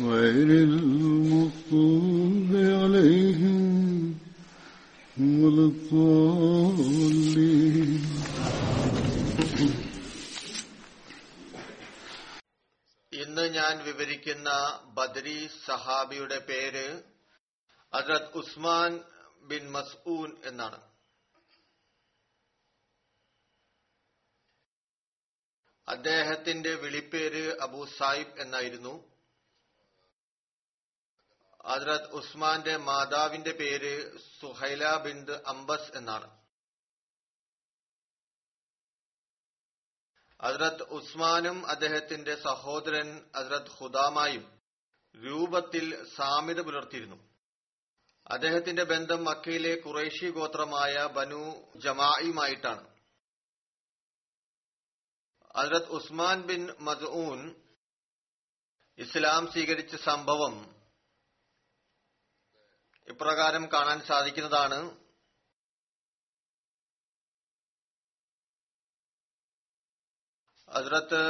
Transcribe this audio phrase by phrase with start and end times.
[0.00, 3.58] غير المغضوب عليهم
[5.16, 7.26] ولا الضالين
[13.12, 14.48] ഇന്ന് ഞാൻ വിവരിക്കുന്ന
[14.96, 16.86] ബദരി സഹാബിയുടെ പേര്
[17.92, 18.92] ഹസ്രത് ഉസ്മാൻ
[19.50, 20.80] ബിൻ മസ്ഊൻ എന്നാണ്
[25.88, 28.94] അദ്ദേഹത്തിന്റെ വിളിപ്പേര് അബൂ സായിബ് എന്നായിരുന്നു
[31.65, 36.41] ഹസ്രത് ഉസ്മാന്റെ മാതാവിന്റെ പേര് സുഹൈല ബിന്ദ് അംബസ് എന്നാണ്.
[40.41, 44.61] ഹജ്രത് ഉസ്മാനും അദ്ദേഹത്തിന്റെ സഹോദരൻ ഹജ്രത് ഹുദാമായും
[45.15, 47.15] രൂപത്തിൽ സാമ്യത പുലർത്തിയിരുന്നു.
[48.27, 52.91] അദ്ദേഹത്തിന്റെ ബന്ധം മക്കയിലെ കുറേശി ഗോത്രമായ ബനു ജമായിയുമായിട്ടാണ്.
[55.57, 57.55] Hazrat Usman bin Mazoon
[58.97, 60.80] Islam സ്വീകരിച്ച സംഭവം
[63.11, 65.01] ഇപ്രകാരം കാണാൻ സാധിക്കുന്നതാണ്.
[70.73, 71.23] ഹസ്രത്ത്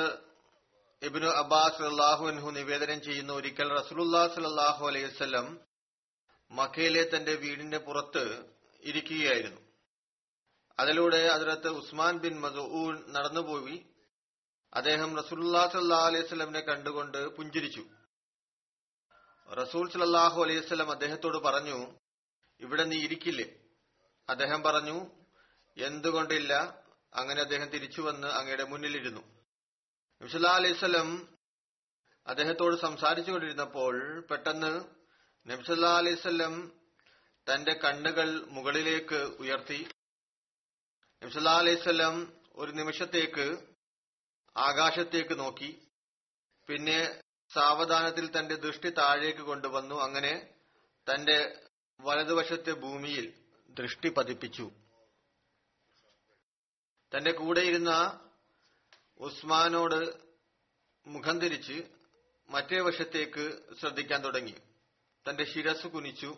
[1.02, 5.60] ഇബിനു അബ്ബാസ് അള്ളാഹുൻഹു നിവേദനം ചെയ്യുന്ന ഒരിക്കൽ റസൂലുല്ലാ സലാഹു അലൈഹി വസ്ലം
[6.52, 8.24] മക്കയിലെ തന്റെ വീടിന്റെ പുറത്ത്
[8.82, 9.62] ഇരിക്കുകയായിരുന്നു.
[10.80, 13.78] അതിലൂടെ ഹസ്രത്ത് ഉസ്മാൻ ബിൻ മസൂൻ നടന്നുപോയി.
[14.74, 17.84] അദ്ദേഹം റസൂലുല്ലാ സല്ലാ അലൈഹി സ്വലമിനെ കണ്ടുകൊണ്ട് പുഞ്ചിരിച്ചു.
[19.50, 21.78] റസൂൽ സലാഹു അലൈഹി സ്വലം അദ്ദേഹത്തോട് പറഞ്ഞു
[22.60, 23.48] ഇവിടെ നീ ഇരിക്കില്ലേ?
[24.30, 24.98] അദ്ദേഹം പറഞ്ഞു
[25.78, 26.54] എന്തുകൊണ്ടില്ല
[27.14, 29.22] അങ്ങനെ അദ്ദേഹം തിരിച്ചു വന്ന് അങ്ങയുടെ മുന്നിലിരുന്നു.
[30.22, 31.10] നബ്സല്ലാ അലൈവല്ലം
[32.28, 34.72] അദ്ദേഹത്തോട് സംസാരിച്ചു കൊണ്ടിരുന്നപ്പോൾ പെട്ടെന്ന്
[35.48, 36.54] നബ്സല്ലാ അലൈവല്ലം
[37.48, 39.80] തന്റെ കണ്ണുകൾ മുകളിലേക്ക് ഉയർത്തി.
[41.22, 42.16] നബ്സല്ലാ അലൈവല്ലം
[42.56, 43.48] ഒരു നിമിഷത്തേക്ക്
[44.56, 45.72] ആകാശത്തേക്ക് നോക്കി.
[46.70, 47.00] പിന്നെ
[47.54, 49.96] സാവധാനത്തിൽ തന്റെ ദൃഷ്ടി താഴേക്ക് കൊണ്ടുവന്നു.
[49.96, 50.50] അങ്ങനെ
[51.14, 51.62] തന്റെ
[52.02, 53.34] വലതുവശത്തെ ഭൂമിയിൽ
[53.70, 54.72] ദൃഷ്ടി പതിപ്പിച്ചു.
[57.18, 58.20] തന്റെ കൂടെയിരുന്ന
[59.18, 60.14] ഉസ്മാനോട്
[61.08, 61.84] മുഖം തിരിച്ച്
[62.50, 64.56] മറ്റേ വശത്തേക്ക് ശ്രദ്ധിക്കാൻ തുടങ്ങി.
[65.30, 66.38] തന്റെ ശിരസ് കുനിച്ചു.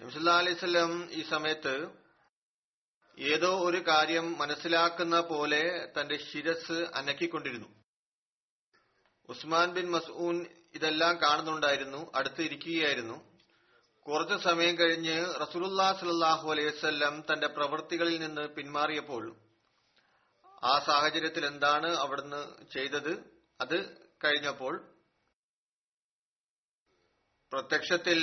[0.00, 1.88] നബ്സല്ലാ അലൈവല്ലം ഈ സമയത്ത്
[3.18, 7.81] ഏതോ ഒരു കാര്യം മനസ്സിലാക്കുന്ന പോലെ തന്റെ ശിരസ് അനക്കിക്കൊണ്ടിരുന്നു.
[9.28, 13.32] ഉസ്മാൻ ബിൻ മസ്ഊൻ ഇതെല്ലാം കാണുന്നുണ്ടായിരുന്നു അടുത്ത് ഇരിക്കുകയായിരുന്നു.
[14.06, 19.36] കുറച്ചു സമയം കഴിഞ്ഞ് റസൂലുല്ലാ സലാഹു അലൈവല്ലം തന്റെ പ്രവൃത്തികളിൽ നിന്ന് പിന്മാറിയപ്പോൾ
[20.64, 23.40] ആ സാഹചര്യത്തിൽ എന്താണ് അവിടുന്ന് ചെയ്തത്?
[23.60, 24.92] അത് കഴിഞ്ഞപ്പോൾ
[27.52, 28.20] പ്രത്യക്ഷത്തിൽ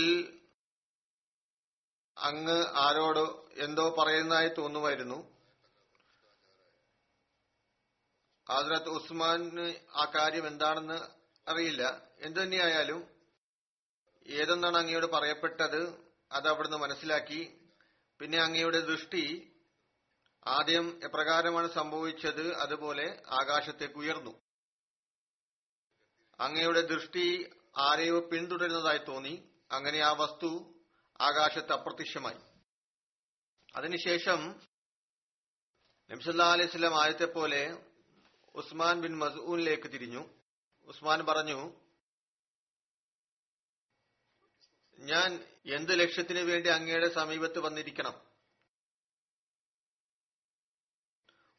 [2.18, 5.39] അങ്ങ് ആരോട് എന്തോ പറയുന്നതായി തോന്നുമായിരുന്നു.
[8.52, 11.00] ഹസ്രത്ത് ഉസ്മാന് ആ കാര്യം എന്താണെന്ന്
[11.48, 11.84] അറിയില്ല.
[12.20, 13.02] എന്തു തന്നെയായാലും
[14.26, 15.82] ഏതെന്നാണ് അങ്ങയോട് പറയപ്പെട്ടത്
[16.32, 17.42] അത് അവിടുന്ന് മനസ്സിലാക്കി.
[18.20, 19.24] പിന്നെ അങ്ങയുടെ ദൃഷ്ടി
[20.48, 23.06] ആദ്യം എപ്രകാരമാണ് സംഭവിച്ചത് അതുപോലെ
[23.42, 24.34] ആകാശത്തേക്ക് ഉയർന്നു.
[26.40, 27.26] അങ്ങയുടെ ദൃഷ്ടി
[27.78, 29.36] ആരെയോ പിന്തുടരുന്നതായി തോന്നി.
[29.72, 30.50] അങ്ങനെ ആ വസ്തു
[31.22, 32.40] ആകാശത്ത് അപ്രത്യക്ഷമായി.
[33.76, 34.40] അതിനുശേഷം
[36.10, 37.64] നബ്സല്ലാ അലൈഹി സ്വലം ആയത്തെ പോലെ
[38.56, 40.30] ഉസ്മാൻ ബിൻ മസൂനിലേക്ക് തിരിഞ്ഞു.
[40.86, 41.80] ഉസ്മാൻ പറഞ്ഞു
[45.00, 48.30] ഞാൻ എന്ത് ലക്ഷ്യത്തിനു വേണ്ടി അങ്ങയുടെ സമീപത്ത് വന്നിരിക്കണം?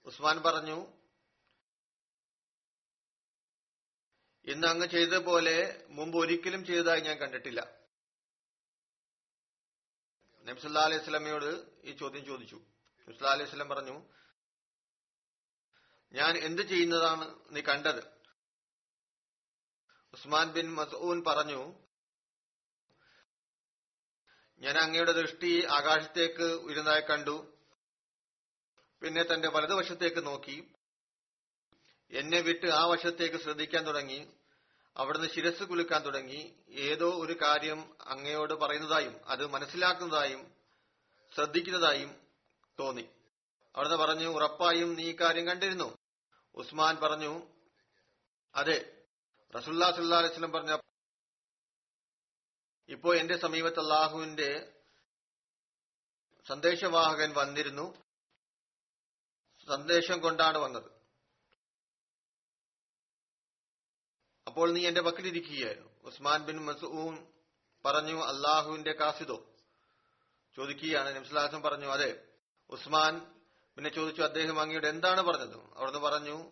[0.04, 1.00] ഉസ്മാൻ പറഞ്ഞു
[4.44, 7.80] ഇന്ന് അങ്ങ് ചെയ്തതുപോലെ മുമ്പ് ഒരിക്കലും ചെയ്തതായി ഞാൻ കണ്ടിട്ടില്ല.
[10.42, 12.56] നബ്സല്ലാ അലൈഹി സ്വലമയോട് ഈ ചോദ്യം ചോദിച്ചു.
[13.08, 14.19] നബ്സല്ലാ അലൈഹി സ്വലം പറഞ്ഞു
[16.12, 18.04] ഞാൻ എന്ത് ചെയ്യുന്നതാണ് നീ കണ്ടത്?
[20.14, 21.74] ഉസ്മാൻ ബിൻ മസൂൻ പറഞ്ഞു
[24.58, 27.58] ഞാൻ അങ്ങയുടെ ദൃഷ്ടി ആകാശത്തേക്ക് ഉയരുന്നതായി കണ്ടു.
[29.02, 30.72] പിന്നെ തന്റെ വലതുവശത്തേക്ക് നോക്കി.
[32.10, 34.32] എന്നെ വിട്ട് ആ വശത്തേക്ക് ശ്രദ്ധിക്കാൻ തുടങ്ങി.
[34.96, 36.54] അവിടുന്ന് ശിരസ് കുലുക്കാൻ തുടങ്ങി.
[36.70, 40.54] ഏതോ ഒരു കാര്യം അങ്ങയോട് പറയുന്നതായും അത് മനസ്സിലാക്കുന്നതായും
[41.34, 42.20] ശ്രദ്ധിക്കുന്നതായും
[42.78, 43.08] തോന്നി.
[43.76, 45.99] അവിടുന്ന് പറഞ്ഞു ഉറപ്പായും നീ കാര്യം കണ്ടിരുന്നു.
[46.54, 47.46] ഉസ്മാൻ പറഞ്ഞു
[48.54, 49.06] അതെ
[49.56, 50.78] റസുല്ലാ സുല്ലാ അലൈസ്ലം പറഞ്ഞ
[52.88, 54.80] ഇപ്പോ എന്റെ സമീപത്ത് അള്ളാഹുവിന്റെ
[56.46, 58.02] സന്ദേശവാഹകൻ വന്നിരുന്നു.
[59.66, 60.92] സന്ദേശം കൊണ്ടാണ് വന്നത്.
[64.46, 67.32] അപ്പോൾ നീ എന്റെ പക്കലിരിക്കുകയായിരുന്നു ഉസ്മാൻ ബിൻ മസൂൻ
[67.84, 69.54] പറഞ്ഞു അള്ളാഹുവിന്റെ കാസിദോ?
[70.56, 71.16] ചോദിക്കുകയാണ്.
[71.16, 72.38] നംസ്ലാസം പറഞ്ഞു അതെ
[72.70, 73.39] ഉസ്മാൻ
[73.80, 75.58] പിന്നെ ചോദിച്ചു അദ്ദേഹം അങ്ങയോട് എന്താണ് പറഞ്ഞത്?
[75.76, 76.50] അവിടുന്ന് പറഞ്ഞു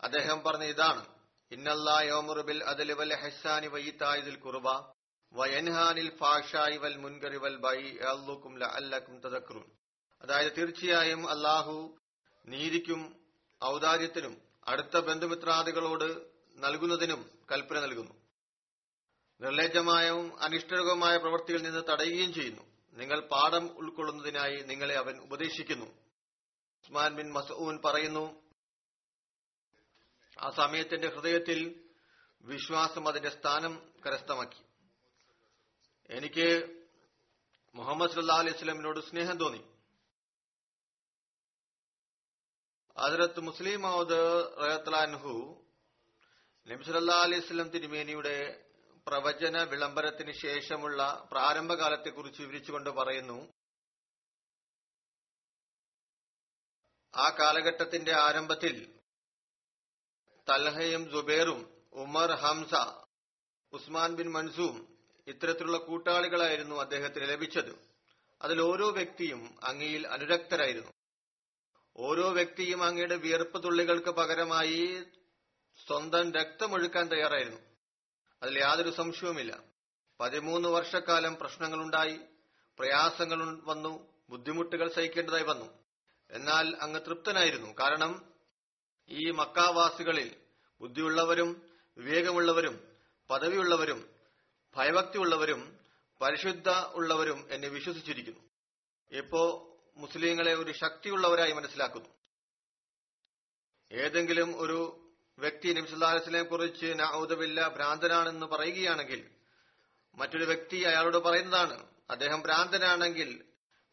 [0.00, 1.06] അദ്ദേഹം പറഞ്ഞ ഇതാണ്
[1.52, 4.68] ഇന്നല്ലായോമുറുബിൽ അതിൽ വൽ ഹസാനി വയ്യിത്തായതിൽ കുറുബ
[5.32, 7.80] വയൻഹാനിൽ ഫാഷായി വൽ മുൻകറി വൽ ബൈ
[8.12, 9.66] അല്ലുക്കും ലഅല്ലക്കും തദക്റുൻ
[10.22, 11.98] അതായത് തീർച്ചയായും അല്ലാഹു
[12.46, 13.00] നീതിക്കും
[13.64, 16.08] ഔദാര്യത്തിനും അടുത്ത ബന്ധുമിത്രാദികളോട്
[16.58, 18.14] നൽകുന്നതിനും കൽപ്പന നൽകുന്നു.
[19.40, 22.62] നിർലജ്ജമായും അനിഷ്ടകമായ പ്രവൃത്തിയിൽ നിന്ന് തടയുകയും ചെയ്യുന്നു.
[22.92, 26.07] നിങ്ങൾ പാഠം ഉൾക്കൊള്ളുന്നതിനായി നിങ്ങളെ അവൻ ഉപദേശിക്കുന്നു.
[26.82, 28.42] ഉസ്മാൻ ബിൻ മസൂൻ പറയുന്നു
[30.40, 31.88] ആ സമയത്തിന്റെ ഹൃദയത്തിൽ
[32.40, 34.62] വിശ്വാസം അതിന്റെ സ്ഥാനം കരസ്ഥമാക്കി.
[36.10, 36.46] എനിക്ക്
[37.74, 39.62] മുഹമ്മദ് സല്ലാ അലൈഹി സ്വലമിനോട് സ്നേഹം തോന്നി.
[42.96, 44.20] അതിരത്ത് മുസ്ലിം മൗദ്
[44.60, 45.64] റഹത്തലാൻഹു
[46.68, 48.64] നബിസല്ലാ അലൈഹി സ്വലം തിരുമേനിയുടെ
[49.06, 53.57] പ്രവചന വിളംബരത്തിന് ശേഷമുള്ള പ്രാരംഭകാലത്തെക്കുറിച്ച് വിവരിച്ചുകൊണ്ട് പറയുന്നു
[57.14, 58.98] ആ കാലഘട്ടത്തിന്റെ ആരംഭത്തിൽ
[60.48, 62.74] തൽഹയും ജുബേറും Umar Hamza
[63.72, 67.88] Usman bin Mazun ഇത്തരത്തിലുള്ള കൂട്ടാളികളായിരുന്നു അദ്ദേഹത്തിന് ലഭിച്ചത്.
[68.42, 70.92] അതിൽ ഓരോ വ്യക്തിയും അങ്ങയിൽ അനുരക്തരായിരുന്നു.
[71.96, 75.04] ഓരോ വ്യക്തിയും അങ്ങയുടെ വിയർപ്പ് തുള്ളികൾക്ക് പകരമായി
[75.86, 77.60] സ്വന്തം രക്തമൊഴുക്കാൻ തയ്യാറായിരുന്നു.
[78.42, 79.62] അതിൽ യാതൊരു സംശയവുമില്ല.
[80.20, 82.20] പതിമൂന്ന് വർഷക്കാലം പ്രശ്നങ്ങളുണ്ടായി
[82.78, 85.87] പ്രയാസങ്ങൾ വന്നു ബുദ്ധിമുട്ടുകൾ സഹിക്കേണ്ടതായി വന്നു.
[86.30, 87.74] എന്നാൽ അങ്ങ് തൃപ്തനായിരുന്നു.
[87.80, 88.32] കാരണം
[89.08, 90.36] ഈ മക്കാവാസികളിൽ
[90.80, 91.62] ബുദ്ധിയുള്ളവരും
[91.98, 92.88] വിവേകമുള്ളവരും
[93.30, 94.08] പദവിയുള്ളവരും
[94.76, 95.78] ഭയഭക്തിയുള്ളവരും
[96.20, 98.40] പരിശുദ്ധ ഉള്ളവരും എന്നെ വിശ്വസിച്ചിരിക്കുന്നു.
[99.12, 99.42] ഇപ്പോ
[99.96, 102.08] മുസ്ലിങ്ങളെ ഒരു ശക്തിയുള്ളവരായി മനസ്സിലാക്കുന്നു.
[103.92, 109.30] ഏതെങ്കിലും ഒരു വ്യക്തി നബിസുല്ലാസ്ലിനെ കുറിച്ച് നൌദബില്ല ഭ്രാന്തനാണെന്ന് പറയുകയാണെങ്കിൽ
[110.14, 113.44] മറ്റൊരു വ്യക്തി അയാളോട് പറയുന്നതാണ് അദ്ദേഹം ഭ്രാന്തനാണെങ്കിൽ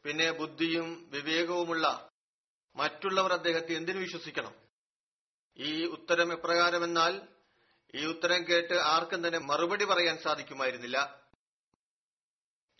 [0.03, 2.09] പിന്നെ ബുദ്ധിയും വിവേകവുമുള്ള
[2.75, 4.55] മറ്റുള്ളവർ അദ്ദേഹത്തെ എന്തിനു വിശ്വസിക്കണം?
[5.57, 7.21] ഈ ഉത്തരം എപ്രകാരമെന്നാൽ
[7.95, 11.25] ഈ ഉത്തരം കേട്ട് ആർക്കും തന്നെ മറുപടി പറയാൻ സാധിക്കുമായിരുന്നില്ല.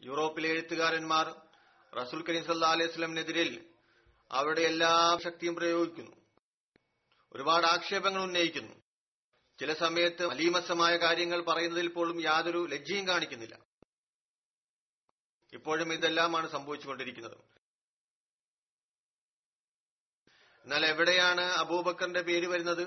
[0.02, 1.36] യൂറോപ്പിലെ എഴുത്തുകാരന്മാർ
[1.96, 3.70] റസൂൽ കരീം സല്ലാ അലൈഹി സ്വലമിനെതിരിൽ
[4.32, 6.16] അവരുടെ എല്ലാ ശക്തിയും പ്രയോഗിക്കുന്നു.
[7.34, 8.76] ഒരുപാട് ആക്ഷേപങ്ങൾ ഉന്നയിക്കുന്നു.
[9.60, 13.60] ചില സമയത്ത് അലീമസമായ കാര്യങ്ങൾ പറയുന്നതിൽ പോലും യാതൊരു ലജ്ജയും കാണിക്കുന്നില്ല.
[15.54, 17.55] ഇപ്പോഴും ഇതെല്ലാമാണ് സംഭവിച്ചുകൊണ്ടിരിക്കുന്നത്.
[20.66, 22.82] എന്നാൽ എവിടെയാണ് അബൂബക്കറിന്റെ പേര് വരുന്നത്?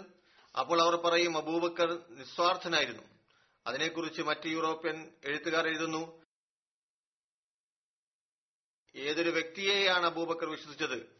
[0.58, 3.02] അപ്പോൾ അവർ പറയും അബൂബക്കർ നിസ്വാർത്ഥനായിരുന്നു.
[3.66, 6.22] അതിനെക്കുറിച്ച് മറ്റ് യൂറോപ്യൻ എഴുത്തുകാർ എഴുതുന്നു
[8.96, 11.16] ഏതൊരു വ്യക്തിയെയാണ് അബൂബക്കർ വിശ്വസിച്ചത്?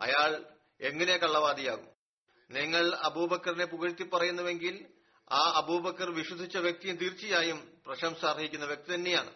[0.00, 0.44] അയാൾ
[0.80, 1.88] എങ്ങനെ കള്ളവാദിയാകും?
[2.50, 4.86] നിങ്ങൾ അബൂബക്കറിനെ പുകഴ്ത്തി പറയുന്നുവെങ്കിൽ
[5.30, 9.34] ആ അബൂബക്കർ വിശ്വസിച്ച വ്യക്തിയും തീർച്ചയായും പ്രശംസ അർഹിക്കുന്ന വ്യക്തി തന്നെയാണ്.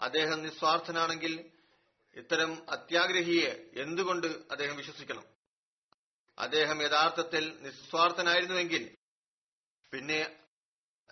[0.00, 1.50] അദ്ദേഹം നിസ്വാർത്ഥനാണെങ്കിൽ
[2.14, 5.24] ഇത്തരം അത്യാഗ്രഹിയെ എന്തുകൊണ്ട് അദ്ദേഹം വിശ്വസിക്കണം?
[6.38, 8.96] അദ്ദേഹം യഥാർത്ഥത്തിൽ നിസ്വാർത്ഥനായിരുന്നുവെങ്കിൽ
[9.92, 10.36] പിന്നെ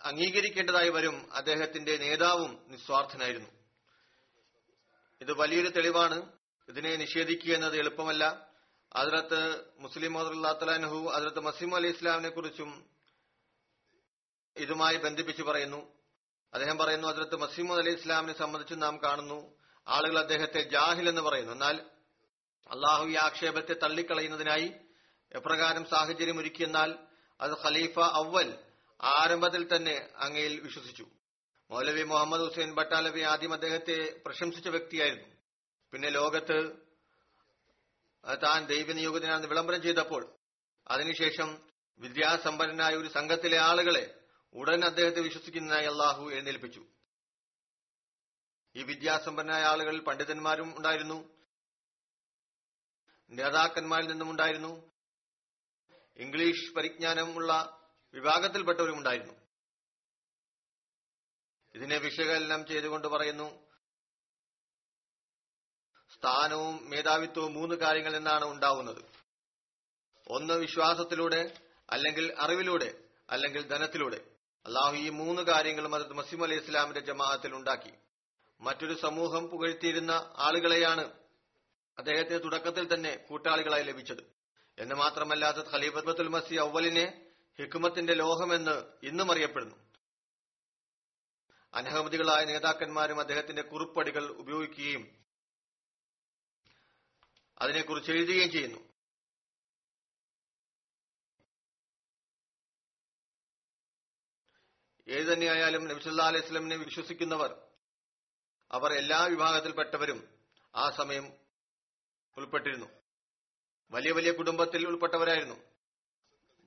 [0.03, 3.49] അംഗീകരിക്കേണ്ടതായി വരും അദ്ദേഹത്തിന്റെ നേതാവും നിസ്വാർത്ഥനായിരുന്നു.
[5.21, 6.33] ഇത് വലിയൊരു തെളിവാണ്.
[6.69, 8.47] ഇതിനെ നിഷേധിക്കുക എന്നത് എളുപ്പമല്ല.
[8.97, 12.91] അതിലത്ത് മുസ്ലിം മോദുല്ലാത്തലാൻഹു അതിലത്ത് മസീം അലി ഇസ്ലാമിനെ കുറിച്ചും
[14.57, 15.93] ഇതുമായി ബന്ധിപ്പിച്ച് പറയുന്നു.
[16.55, 19.55] അദ്ദേഹം പറയുന്നു അതിലത്ത് മസീമദ് അലി ഇസ്ലാമിനെ സംബന്ധിച്ച് നാം കാണുന്നു.
[19.89, 21.53] ആളുകൾ അദ്ദേഹത്തെ ജാഹിൽ എന്ന് പറയുന്നു.
[21.53, 21.81] എന്നാൽ
[22.71, 24.73] അള്ളാഹു ഈ ആക്ഷേപത്തെ തള്ളിക്കളയുന്നതിനായി
[25.35, 26.99] എപ്രകാരം സാഹചര്യം ഒരുക്കിയെന്നാൽ
[27.41, 28.59] അത് ഖലീഫ അവൽ
[29.03, 31.07] ആരംഭത്തിൽ തന്നെ അങ്ങയിൽ വിശ്വസിച്ചു.
[31.71, 35.29] മൗലവി മുഹമ്മദ് ഹുസൈൻ ബട്ടാലവി ആദ്യം അദ്ദേഹത്തെ പ്രശംസിച്ച വ്യക്തിയായിരുന്നു.
[35.93, 36.73] പിന്നെ ലോകത്ത്
[38.43, 40.35] താൻ ദൈവനിയോഗത്തിനാണെന്ന് വിളംബരം ചെയ്തപ്പോൾ
[40.89, 41.61] അതിനുശേഷം
[41.99, 44.21] വിദ്യാസമ്പന്നനായ ഒരു സംഘത്തിലെ ആളുകളെ
[44.55, 46.87] ഉടൻ അദ്ദേഹത്തെ വിശ്വസിക്കുന്നതിനായി അള്ളാഹു എഴുന്നേൽപ്പിച്ചു.
[48.77, 51.19] ഈ വിദ്യാസമ്പന്നരായ ആളുകളിൽ പണ്ഡിതന്മാരും ഉണ്ടായിരുന്നു.
[53.31, 54.92] നേതാക്കന്മാരിൽ നിന്നും ഉണ്ടായിരുന്നു.
[56.17, 57.79] ഇംഗ്ലീഷ് പരിജ്ഞാനമുള്ള
[58.15, 59.35] വിഭാഗത്തിൽപ്പെട്ടവരും ഉണ്ടായിരുന്നു.
[61.75, 63.67] ഇതിനെ വിശകലനം ചെയ്തുകൊണ്ട് പറയുന്നു
[66.15, 69.05] സ്ഥാനവും മേധാവിത്വവും മൂന്ന് കാര്യങ്ങളിൽ നിന്നാണ് ഉണ്ടാവുന്നത്.
[70.31, 71.57] ഒന്ന് വിശ്വാസത്തിലൂടെ
[71.91, 74.17] അല്ലെങ്കിൽ അറിവിലൂടെ അല്ലെങ്കിൽ ധനത്തിലൂടെ.
[74.67, 77.93] അള്ളാഹു ഈ മൂന്ന് കാര്യങ്ങളും അത് മസീം അലൈഹി ഇസ്ലാമിന്റെ ജമാഅത്തിൽ ഉണ്ടാക്കി.
[78.61, 81.13] മറ്റൊരു സമൂഹം പുകഴ്ത്തിയിരുന്ന ആളുകളെയാണ്
[81.99, 84.42] അദ്ദേഹത്തിന് തുടക്കത്തിൽ തന്നെ കൂട്ടാളികളായി ലഭിച്ചത്.
[84.79, 89.77] എന്ന് മാത്രമല്ലാത്ത ഖലീഫത്തുൽ മസി ഔവലിനെ ഹിക്കുമത്തിന്റെ ലോഹമെന്ന് ഇന്നും അറിയപ്പെടുന്നു.
[91.75, 95.23] അനഹമതികളായ നേതാക്കന്മാരും അദ്ദേഹത്തിന്റെ കുറിപ്പടികൾ ഉപയോഗിക്കുകയും
[97.59, 98.93] അതിനെക്കുറിച്ച് എഴുതുകയും ചെയ്യുന്നു.
[105.09, 107.69] ഏതു തന്നെയായാലും നബിസുല്ലാ അലൈഹി സ്വലമിനെ വിശ്വസിക്കുന്നവർ
[108.73, 110.39] അവർ എല്ലാ വിഭാഗത്തിൽപ്പെട്ടവരും
[110.77, 111.33] ആ സമയം
[112.37, 113.02] ഉൾപ്പെട്ടിരുന്നു.
[113.93, 115.55] വലിയ വലിയ കുടുംബത്തിൽ ഉൾപ്പെട്ടവരായിരുന്നു.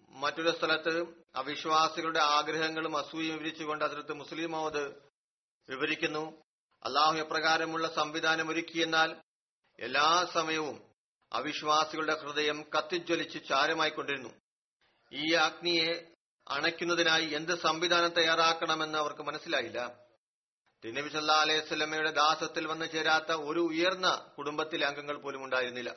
[0.10, 1.05] മറ്റൊരു സ്ഥലത്ത്
[1.36, 4.94] അവിശ്വാസികളുടെ ആഗ്രഹങ്ങളും അസൂയും വിവരിച്ചുകൊണ്ട് അതിർത്ത് മുസ്ലിം മോദ്
[5.70, 6.44] വിവരിക്കുന്നു.
[6.86, 9.15] അള്ളാഹു എപ്രകാരമുള്ള സംവിധാനം ഒരുക്കിയെന്നാൽ
[9.79, 10.82] എല്ലാ സമയവും
[11.34, 14.29] അവിശ്വാസികളുടെ ഹൃദയം കത്തിജ്വലിച്ച് ചാരമായിക്കൊണ്ടിരുന്നു.
[15.13, 16.12] ഈ അഗ്നിയെ
[16.48, 20.00] അണയ്ക്കുന്നതിനായി എന്ത് സംവിധാനം തയ്യാറാക്കണമെന്ന് അവർക്ക് മനസ്സിലായില്ല.
[20.86, 25.96] തിന്നബി സല്ലാ അലൈഹി സ്വലമയുടെ ദാസത്തിൽ വന്ന് ചേരാത്ത ഒരു ഉയർന്ന കുടുംബത്തിലെ അംഗങ്ങൾ പോലും ഉണ്ടായിരുന്നില്ല.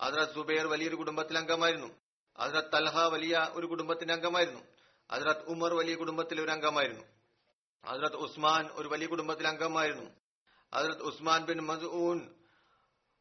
[0.00, 1.88] ഹസ്രത് സുബൈർ വലിയൊരു കുടുംബത്തിലെ അംഗമായിരുന്നു.
[2.38, 4.60] ഹസ്രത് തൽഹ വലിയ ഒരു കുടുംബത്തിന്റെ അംഗമായിരുന്നു.
[5.12, 7.04] ഹസ്രത് ഉമർ വലിയ കുടുംബത്തിലെ ഒരു അംഗമായിരുന്നു.
[7.86, 10.10] ഹസ്രത് ഉസ്മാൻ ഒരു വലിയ കുടുംബത്തിലെ അംഗമായിരുന്നു.
[10.74, 12.34] ഹസ്രത് ഉസ്മാൻ ബിൻ മസൂൻ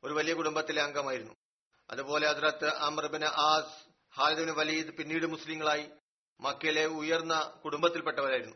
[0.04, 1.34] ഒരു വലിയ കുടുംബത്തിലെ അംഗമായിരുന്നു.
[1.90, 5.90] അതുപോലെ ഹസ്രത്ത് അമർ ബിൻ ആസ് ഹാലിദിന് വലീദ് പിന്നീട് മുസ്ലിങ്ങളായി
[6.40, 8.56] മക്കയിലെ ഉയർന്ന കുടുംബത്തിൽപ്പെട്ടവരായിരുന്നു.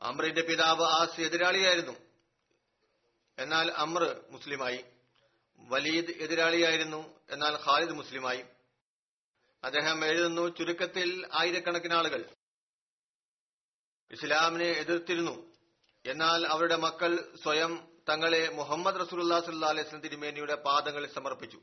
[0.00, 2.07] അമ്രിന്റെ പിതാവ് ആസ് എതിരാളിയായിരുന്നു.
[3.38, 4.84] എന്നാൽ അമ്ര മുസ്ലിമായി
[5.58, 8.44] വലീദ് എതിരാളിയായിരുന്നു എന്നാൽ ഖാലിദ് മുസ്ലിമായി.
[9.64, 12.24] അദ്ദേഹം എഴുതുന്നു ചുരുക്കത്തിൽ ആയിരക്കണക്കിന് ആളുകൾ
[14.10, 15.52] ഇസ്ലാമിനെ എതിർത്തിരുന്നു.
[16.06, 21.60] എന്നാൽ അവരുടെ മക്കൾ സ്വയം തങ്ങളെ മുഹമ്മദ് റസൂലുല്ലാ സല്ലാ അലൈഹി തിരുമേനിയുടെ പാദങ്ങളിൽ സമർപ്പിച്ചു.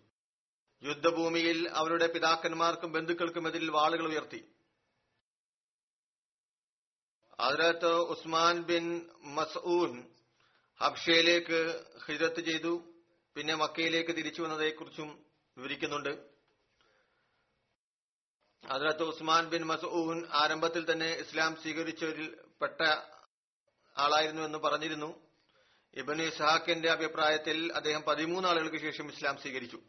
[0.84, 4.56] യുദ്ധഭൂമിയിൽ അവരുടെ പിതാക്കന്മാർക്കും ബന്ധുക്കൾക്കും എതിരിൽ വാളുകൾ ഉയർത്തി.
[7.40, 10.15] അതിനകത്ത് ഉസ്മാൻ ബിൻ മസൂൻ
[10.82, 12.94] ഹബ്ഷയിലേക്ക് ഹിജറത്ത് ചെയ്തു.
[13.36, 15.26] പിന്നെ മക്കയിലേക്ക് തിരിച്ചു വന്നതേക്കുറിച്ചും
[15.58, 16.36] വിവരിക്കുന്നുണ്ട്.
[18.66, 22.82] അതിനകത്ത് ഉസ്മാൻ ബിൻ മസൂൻ ആരംഭത്തിൽ തന്നെ ഇസ്ലാം സ്വീകരിച്ചവരിൽ പെട്ട
[23.98, 25.26] ആളായിരുന്നു എന്ന് പറഞ്ഞിരുന്നു.
[25.94, 29.82] ഇബൻ ഇസ്ഹാഖിന്റെ അഭിപ്രായത്തിൽ അദ്ദേഹം പതിമൂന്ന് ആളുകൾക്ക് ശേഷം ഇസ്ലാം സ്വീകരിച്ചു.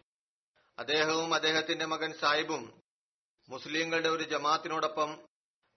[0.78, 2.83] അദ്ദേഹവും അദ്ദേഹത്തിന്റെ മകൻ സാഹിബും
[3.49, 5.28] മുസ്ലിങ്ങളുടെ ഒരു ജമാത്തിനോടൊപ്പം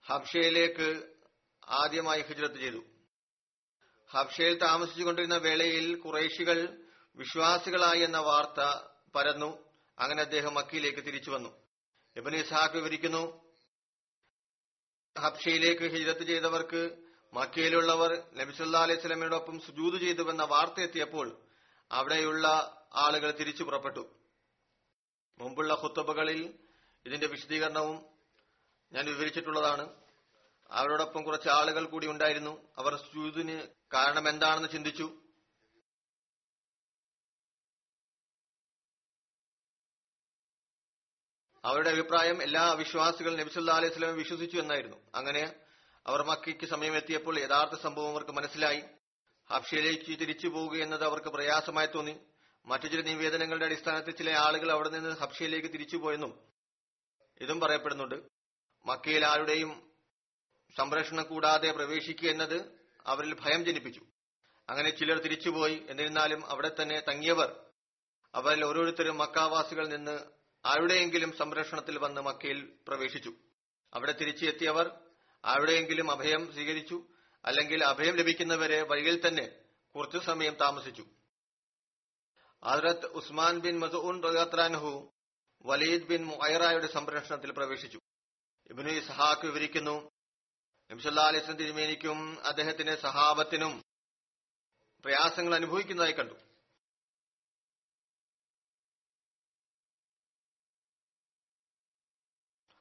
[0.06, 1.14] ഹബ്ഷയിലേക്ക്
[1.68, 2.82] ആദ്യമായി ഹിജ്രത്ത് ചെയ്തു.
[4.12, 6.86] ഹബ്ഷയിൽ താമസിച്ചുകൊണ്ടിരുന്ന വേളയിൽ കുറേശികൾ
[7.16, 8.60] വിശ്വാസികളായി എന്ന വാർത്ത
[9.14, 9.70] പരന്നു.
[9.98, 11.50] അങ്ങനെ അദ്ദേഹം മക്കിയിലേക്ക് തിരിച്ചു വന്നു.
[12.16, 13.50] ഇബൻ ഇസ്ഹാഖ് വിവരിക്കുന്നു
[15.18, 16.98] ഹബ്ഷയിലേക്ക് ഹിജ്രത്ത് ചെയ്തവർക്ക്
[17.34, 21.40] മക്കയിലുള്ളവർ നബിസുല്ലാ അലൈഹി സ്വലമയോടൊപ്പം സുജൂത് ചെയ്തുവെന്ന വാർത്ത എത്തിയപ്പോൾ
[21.90, 22.46] അവിടെയുള്ള
[22.94, 24.14] ആളുകൾ തിരിച്ചു പുറപ്പെട്ടു.
[25.38, 26.54] മുമ്പുള്ള ഹുത്തബുകളിൽ
[27.06, 28.04] ഇതിന്റെ വിശദീകരണവും
[28.92, 30.09] ഞാൻ വിവരിച്ചിട്ടുള്ളതാണ്.
[30.72, 32.74] അവരോടൊപ്പം കുറച്ച് ആളുകൾ കൂടി ഉണ്ടായിരുന്നു.
[32.78, 35.20] അവർ സുജൂദിന് കാരണം എന്താണെന്ന് ചിന്തിച്ചു.
[41.64, 44.96] അവരുടെ അഭിപ്രായം എല്ലാ വിശ്വാസികളും നബിസുല്ലാ അലൈഹി സ്വലമെ വിശ്വസിച്ചു എന്നായിരുന്നു.
[45.14, 45.56] അങ്ങനെ
[46.06, 48.82] അവർ മക്കയ്ക്ക് സമയം എത്തിയപ്പോൾ യഥാർത്ഥ സംഭവം അവർക്ക് മനസ്സിലായി.
[49.50, 52.20] ഹബ്ഷയിലേക്ക് തിരിച്ചു പോകുക എന്നത് അവർക്ക് പ്രയാസമായി തോന്നി.
[52.66, 56.48] മറ്റു ചില നിവേദനങ്ങളുടെ അടിസ്ഥാനത്തിൽ ചില ആളുകൾ അവിടെ നിന്ന് ഹബ്ഷയിലേക്ക് തിരിച്ചുപോയെന്നും
[57.40, 58.14] ഇതും പറയപ്പെടുന്നുണ്ട്.
[58.84, 59.89] മക്കയിൽ ആരുടെയും
[60.76, 64.00] സംരക്ഷണം കൂടാതെ പ്രവേശിക്കുക എന്നത് അവരിൽ ഭയം ജനിപ്പിച്ചു.
[64.68, 65.86] അങ്ങനെ ചിലർ തിരിച്ചുപോയി.
[65.88, 67.62] എന്നിരുന്നാലും അവിടെ തന്നെ തങ്ങിയവർ
[68.34, 70.20] അവരിൽ ഓരോരുത്തരും മക്കാവാസികൾ നിന്ന്
[70.66, 73.32] ആരുടെയെങ്കിലും സംരക്ഷണത്തിൽ വന്ന് മക്കയിൽ പ്രവേശിച്ചു.
[73.94, 74.90] അവിടെ തിരിച്ചെത്തിയവർ
[75.44, 77.06] ആരുടെയെങ്കിലും അഭയം സ്വീകരിച്ചു
[77.44, 79.52] അല്ലെങ്കിൽ അഭയം ലഭിക്കുന്നവരെ വഴിയിൽ തന്നെ
[79.94, 81.06] കുറച്ചു സമയം താമസിച്ചു.
[82.64, 85.12] ഹസ്രത്ത് ഉസ്മാൻ ബിൻ മസൂൻ റഹത്രാൻഹു
[85.62, 88.00] വലീദ് ബിൻ മുഹൈറായുടെ സംരക്ഷണത്തിൽ പ്രവേശിച്ചു.
[88.70, 90.10] ഇബിനു ഇസ്ഹാഖ് വിവരിക്കുന്നു
[90.92, 93.84] നബിസല്ലാ തിരുമേനിക്കും അദ്ദേഹത്തിന്റെ സഹാബത്തിനും
[95.04, 96.34] പ്രയാസങ്ങൾ അനുഭവിക്കുന്നതായി കണ്ടു.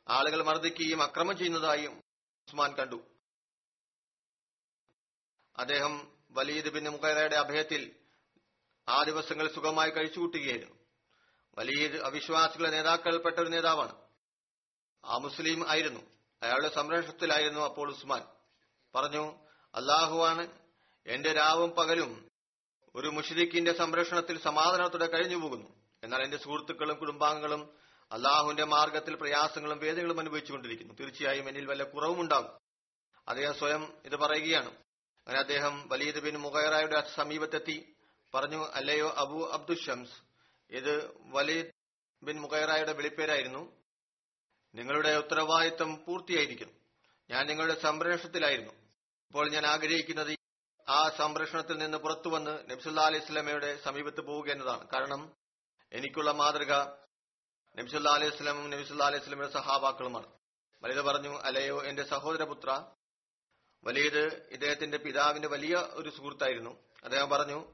[0.07, 2.03] ആളുകൾ മർദ്ദിക്കുകയും അക്രമം ചെയ്യുന്നതായും
[2.47, 3.03] ഉസ്മാൻ കണ്ടു.
[5.57, 7.95] അദ്ദേഹം വലീദ് ബിൻ മുഖേറയുടെ അഭയത്തിൽ
[8.87, 10.75] ആ ദിവസങ്ങൾ സുഖമായി കഴിച്ചുകൂട്ടുകയായിരുന്നു.
[11.57, 13.95] വലീദ് അവിശ്വാസികളുടെ നേതാക്കൾപ്പെട്ട ഒരു നേതാവാണ്.
[15.05, 16.18] ആ മുസ്ലിം ആയിരുന്നു.
[16.43, 18.23] അയാളുടെ സംരക്ഷണത്തിലായിരുന്നു അപ്പോൾ ഉസ്മാൻ.
[18.95, 19.39] പറഞ്ഞു
[19.75, 20.51] അള്ളാഹുവാണ്
[21.07, 22.29] എന്റെ രാവും പകലും
[22.95, 25.69] ഒരു മുഷരിക്കിന്റെ സംരക്ഷണത്തിൽ സമാധാനത്തോടെ കഴിഞ്ഞു പോകുന്നു.
[26.03, 27.79] എന്നാൽ എന്റെ സുഹൃത്തുക്കളും കുടുംബാംഗങ്ങളും
[28.11, 30.93] അള്ളാഹുവിന്റെ മാർഗത്തിൽ പ്രയാസങ്ങളും വേദങ്ങളും അനുഭവിച്ചുകൊണ്ടിരിക്കുന്നു.
[30.93, 32.51] തീർച്ചയായും എന്നിൽ വല്ല കുറവുമുണ്ടാകും
[33.27, 34.67] അദ്ദേഹം സ്വയം ഇത് പറയുകയാണ്.
[34.67, 37.95] അങ്ങനെ അദ്ദേഹം വലീദ് ബിൻ മുഖൈറായുടെ സമീപത്തെത്തി.
[38.33, 40.11] പറഞ്ഞു അല്ലയോ അബു അബ്ദുൽ ഷംസ്
[40.69, 41.67] ഇത് വലീദ്
[42.23, 43.78] ബിൻ മുഖൈറായുടെ വെളിപ്പേരായിരുന്നു.
[44.75, 46.73] നിങ്ങളുടെ ഉത്തരവാദിത്വം പൂർത്തിയായിരിക്കുന്നു
[47.29, 48.73] ഞാൻ നിങ്ങളുടെ സംരക്ഷണത്തിലായിരുന്നു.
[49.27, 50.37] ഇപ്പോൾ ഞാൻ ആഗ്രഹിക്കുന്നത്
[50.89, 54.89] ആ സംരക്ഷണത്തിൽ നിന്ന് പുറത്തുവന്ന് നബ്സുല്ലാ അലൈഹി സ്വലമയുടെ സമീപത്ത് പോവുക എന്നതാണ്.
[54.89, 55.35] കാരണം
[55.93, 56.73] എനിക്കുള്ള മാതൃക
[57.77, 60.27] നബ്സുല്ലാ അലൈഹി സ്വലമും നബ്സുല്ലാ അലൈഹി സ്വലമയുടെ സഹാബാക്കളുമാണ്.
[60.83, 62.85] വലുത് പറഞ്ഞു അലയോ എന്റെ സഹോദരപുത്ര
[63.83, 66.83] വലീദ് ഇദ്ദേഹത്തിന്റെ പിതാവിന്റെ വലിയ ഒരു സുഹൃത്തായിരുന്നു.
[67.03, 67.73] അദ്ദേഹം പറഞ്ഞു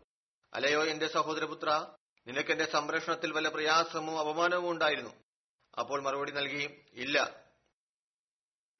[0.54, 1.88] അലയോ എന്റെ സഹോദരപുത്ര
[2.28, 5.25] നിനക്ക് എന്റെ സംരക്ഷണത്തിൽ വല്ല പ്രയാസമോ അപമാനമോ ഉണ്ടായിരുന്നു?
[5.80, 7.46] അപ്പോൾ മറുപടി നൽകി ഇല്ല.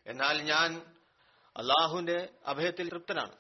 [0.08, 0.96] എന്നാൽ ഞാൻ
[1.58, 3.38] അള്ളാഹുവിന്റെ അഭയത്തിൽ തൃപ്തനാണ്.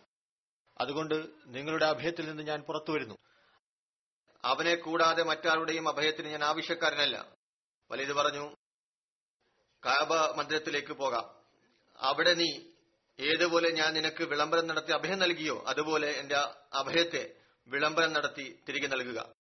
[0.78, 3.16] അതുകൊണ്ട് നിങ്ങളുടെ അഭയത്തിൽ നിന്ന് ഞാൻ പുറത്തു വരുന്നു.
[4.46, 7.36] അവനെ കൂടാതെ മറ്റാരുടെയും അഭയത്തിന് ഞാൻ ആവശ്യക്കാരനല്ല.
[7.92, 8.56] വലിയത് പറഞ്ഞു
[9.86, 11.46] കാബ മന്ദിരത്തിലേക്ക് പോകാം.
[11.98, 12.60] അവിടെ നീ
[13.20, 16.36] ഏതുപോലെ ഞാൻ നിനക്ക് വിളംബരം നടത്തി അഭയം നൽകിയോ അതുപോലെ എന്റെ
[16.74, 19.34] അഭയത്തെ വിളംബരം നടത്തി തിരികെ നൽകുക.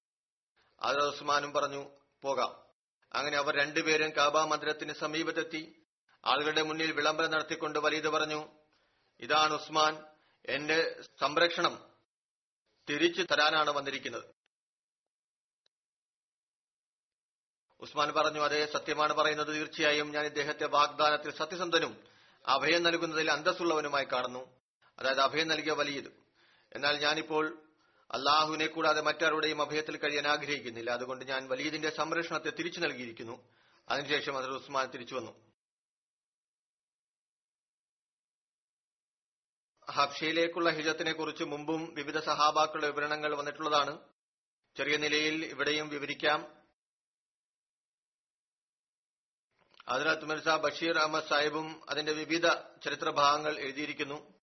[0.81, 1.89] അത് ഉസ്മാനും പറഞ്ഞു
[2.21, 2.64] പോകാം.
[3.13, 5.83] അങ്ങനെ അവർ രണ്ടുപേരും കാബ മന്ദിരത്തിന് സമീപത്തെത്തി.
[6.25, 8.47] ആളുകളുടെ മുന്നിൽ വിളംബരം നടത്തിക്കൊണ്ട് വലീദ് പറഞ്ഞു
[9.19, 10.03] ഇതാണ് ഉസ്മാൻ.
[10.45, 11.89] എന്റെ സംരക്ഷണം
[12.89, 14.25] തിരിച്ചു തരാനാണ് വന്നിരിക്കുന്നത്.
[17.79, 19.47] ഉസ്മാൻ പറഞ്ഞു അതെ സത്യമാണ് പറയുന്നത്.
[19.47, 22.03] തീർച്ചയായും ഞാൻ ഇദ്ദേഹത്തെ വാഗ്ദാനത്തിൽ സത്യസന്ധനും
[22.45, 24.61] അഭയം നൽകുന്നതിൽ അന്തസ്സുള്ളവനുമായി കാണുന്നു.
[24.99, 26.25] അതായത് അഭയം നൽകിയ വലിയത്
[26.73, 27.64] എന്നാൽ ഞാനിപ്പോൾ
[28.11, 30.91] അള്ളാഹുവിനെ കൂടാതെ മറ്റാരുടെയും അഭയത്തിൽ കഴിയാൻ ആഗ്രഹിക്കുന്നില്ല.
[30.91, 33.47] അതുകൊണ്ട് ഞാൻ വലീദിന്റെ സംരക്ഷണത്തെ തിരിച്ചു നൽകിയിരിക്കുന്നു.
[33.89, 35.51] അതിനുശേഷം അതിൽ ഉസ്മാൻ തിരിച്ചു വന്നു.
[39.91, 43.99] ഹബ്ഷയിലേക്കുള്ള ഹിജത്തിനെ കുറിച്ച് മുമ്പും വിവിധ സഹാബാക്കളുടെ വിവരണങ്ങൾ വന്നിട്ടുള്ളതാണ്.
[44.77, 46.61] ചെറിയ നിലയിൽ ഇവിടെയും വിവരിക്കാം.
[49.87, 52.47] അതിനകത്ത് മിർസ ബഷീർ അഹമ്മദ് സാഹിബും അതിന്റെ വിവിധ
[52.83, 54.33] ചരിത്ര ഭാഗങ്ങൾ എഴുതിയിരിക്കുന്നു.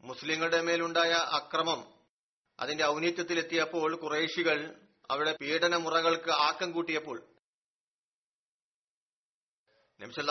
[0.00, 1.99] മുസ്ലിങ്ങളുടെ മേലുണ്ടായ അക്രമം
[2.60, 7.26] അതിന്റെ ഔന്നിത്യത്തിലെത്തിയപ്പോൾ കുറേശികൾ അവിടെ പീഡനമുറകൾക്ക് ആക്കം കൂട്ടിയപ്പോൾ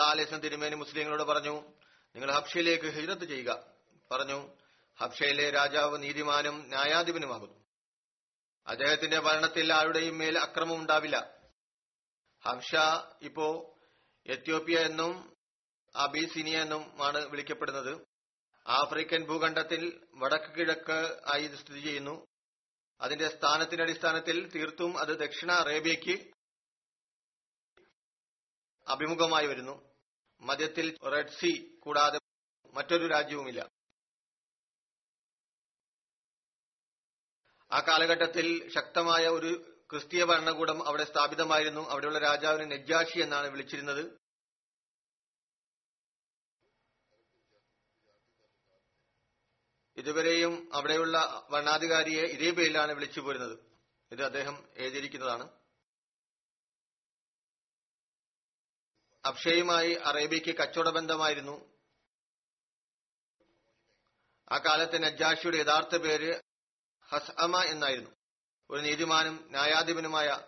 [0.00, 1.72] അലൈസ്ലം തിരുമേനി മുസ്ലിങ്ങളോട് പറഞ്ഞു
[2.16, 3.74] നിങ്ങൾ ഹബ്ഷയിലേക്ക് ഹിജറത്ത് ചെയ്യുക.
[4.12, 4.56] പറഞ്ഞു
[5.00, 7.64] ഹബ്ഷയിലെ രാജാവ് നീതിമാനും ന്യായാധിപനുമാകുന്നു.
[8.66, 11.38] അദ്ദേഹത്തിന്റെ ഭരണത്തിൽ ആരുടെയും മേൽ അക്രമം ഉണ്ടാവില്ല.
[12.44, 12.74] ഹബ്ഷ
[13.22, 13.78] ഇപ്പോ
[14.26, 15.36] എത്യോപ്യ എന്നും
[15.96, 16.58] അബിസിനിയ
[17.02, 18.09] ആണ് വിളിക്കപ്പെടുന്നത്.
[18.66, 22.26] ആഫ്രിക്കൻ ഭൂഖണ്ഡത്തിൽ വടക്ക് കിഴക്ക് ആയി സ്ഥിതി ചെയ്യുന്നു.
[23.00, 26.30] അതിന്റെ സ്ഥാനത്തിന്റെ അടിസ്ഥാനത്തിൽ തീർത്തും അത് ദക്ഷിണ അറേബ്യയ്ക്ക്
[28.88, 29.96] അഭിമുഖമായി വരുന്നു.
[30.40, 32.18] മധ്യത്തിൽ റെഡ് സി കൂടാതെ
[32.74, 33.70] മറ്റൊരു രാജ്യവുമില്ല.
[37.72, 41.88] ആ കാലഘട്ടത്തിൽ ശക്തമായ ഒരു ക്രിസ്തീയ ഭരണകൂടം അവിടെ സ്ഥാപിതമായിരുന്നു.
[41.88, 44.19] അവിടെയുള്ള രാജാവിനെ നെജാഷി എന്നാണ് വിളിച്ചിരുന്നത്.
[50.00, 53.58] ഇതുവരെയും അവിടെയുള്ള ഭരണാധികാരിയെ ഇതേ പേരിലാണ് വിളിച്ചു പോരുന്നത്.
[54.12, 55.48] ഇത് അദ്ദേഹം എഴുതിയിരിക്കുന്നതാണ്.
[59.24, 61.80] അക്ഷയുമായി അറേബ്യയ്ക്ക് കച്ചവട ബന്ധമായിരുന്നു.
[64.52, 66.40] ആ കാലത്തെ നജാഷിയുടെ യഥാർത്ഥ പേര്
[67.08, 68.10] ഹസ്അമ എന്നായിരുന്നു.
[68.70, 70.38] ഒരു നീതിമാനും ന്യായാധിപനുമായ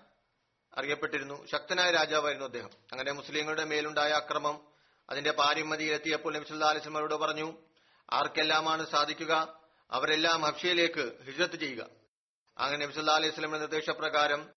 [0.74, 1.46] അറിയപ്പെട്ടിരുന്നു.
[1.46, 2.70] ശക്തനായ രാജാവായിരുന്നു അദ്ദേഹം.
[2.92, 4.72] അങ്ങനെ മുസ്ലിങ്ങളുടെ മേലുണ്ടായ അക്രമം
[5.10, 7.71] അതിന്റെ പാരിമതിയിലെത്തിയപ്പോൾ നബിസുല്ലാ അലിസ്മരോട് പറഞ്ഞു
[8.08, 9.58] ആർക്കെല്ലാമാണ് സാധിക്കുക?
[9.90, 11.82] അവരെല്ലാം ഹബ്ഷയിലേക്ക് ഹിജത്ത് ചെയ്യുക.
[12.58, 14.52] അങ്ങനെ നബിസുല്ലാ അലൈഹി സ്വലമിന്റെ നിർദ്ദേശപ്രകാരം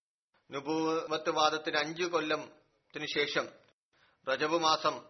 [0.52, 3.50] നുപൂവത്ത് വാദത്തിന് അഞ്ചു കൊല്ലത്തിന് ശേഷം
[4.30, 5.06] റജബ് മാസം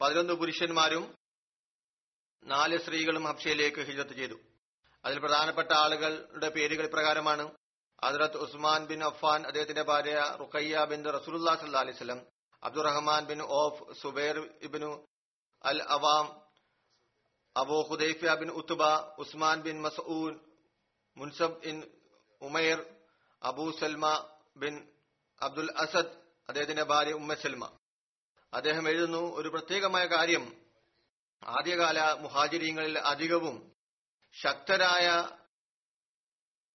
[0.00, 1.14] പതിനൊന്ന് പുരുഷന്മാരും
[2.44, 4.38] നാല് സ്ത്രീകളും ഹബ്ഷയിലേക്ക് ഹിജത്ത് ചെയ്തു.
[5.04, 7.50] അതിൽ പ്രധാനപ്പെട്ട ആളുകളുടെ പേരുകൾ പ്രകാരമാണ്
[8.04, 12.26] ഹസ്രത്ത് ഉസ്മാൻ ബിൻ അഫ്ഫാൻ അദ്ദേഹത്തിന്റെ ഭാര്യ റുഖയ്യ ബിൻ റസൂലുല്ലാ സല്ലാ അലൈഹി സ്വലം
[12.62, 15.06] Abdurrahman bin Auf Zubair ibnu
[15.64, 16.39] al Awam
[17.56, 18.84] Abu Hudaifa bin Utba
[19.18, 20.40] Usman bin Mazoon
[21.16, 21.90] മുൻസബ് in
[22.42, 22.94] Umair
[23.42, 24.88] Abu Salma bin
[25.42, 27.78] Abdul Asad അദ്ദേഹത്തിന്റെ ഭാര്യ ഉമ്മ സൽമ.
[28.54, 30.64] അദ്ദേഹം എഴുതുന്നു ഒരു പ്രത്യേകമായ കാര്യം.
[31.42, 33.72] ആദ്യകാല മുഹാജിരീങ്ങളിൽ അധികവും
[34.32, 35.28] ശക്തരായ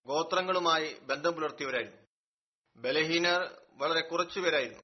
[0.05, 2.01] ഗോത്രങ്ങളുമായി ബന്ധം പുലർത്തിയവരായിരുന്നു.
[2.77, 4.83] ബലഹീനർ വളരെ കുറച്ചുപേരായിരുന്നു.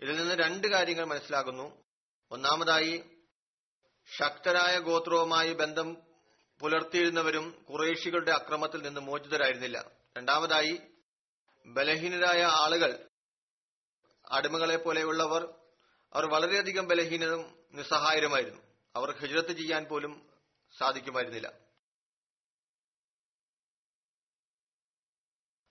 [0.00, 1.84] ഇതിൽ നിന്ന് രണ്ട് കാര്യങ്ങൾ മനസ്സിലാകുന്നു
[2.30, 3.04] ഒന്നാമതായി
[4.06, 5.96] ശക്തരായ ഗോത്രവുമായി ബന്ധം
[6.60, 9.90] പുലർത്തിയിരുന്നവരും കുറേശികളുടെ അക്രമത്തിൽ നിന്ന് മോചിതരായിരുന്നില്ല.
[10.16, 10.80] രണ്ടാമതായി
[11.66, 13.08] ബലഹീനരായ ആളുകൾ
[14.30, 15.54] അടിമകളെ പോലെയുള്ളവർ
[16.12, 18.62] അവർ വളരെയധികം ബലഹീനരും നിസ്സഹായരുമായിരുന്നു.
[18.96, 20.30] അവർ ഹിജ്രത്ത് ചെയ്യാൻ പോലും
[20.78, 21.52] സാധിക്കുമായിരുന്നില്ല.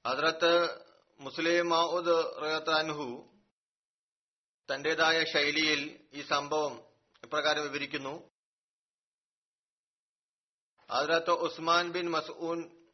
[0.06, 0.86] അതിനകത്ത്
[1.19, 3.32] മുസ്ലിം മൗദ് റഹത്താൻഹു
[4.74, 6.85] തന്റേതായ ശൈലിയിൽ ഈ സംഭവം
[7.26, 8.30] ഇപ്രകാരം വിവരിക്കുന്നു.
[10.90, 12.86] അതിനകത്ത് ഉസ്മാൻ ബിൻ മസൂൻ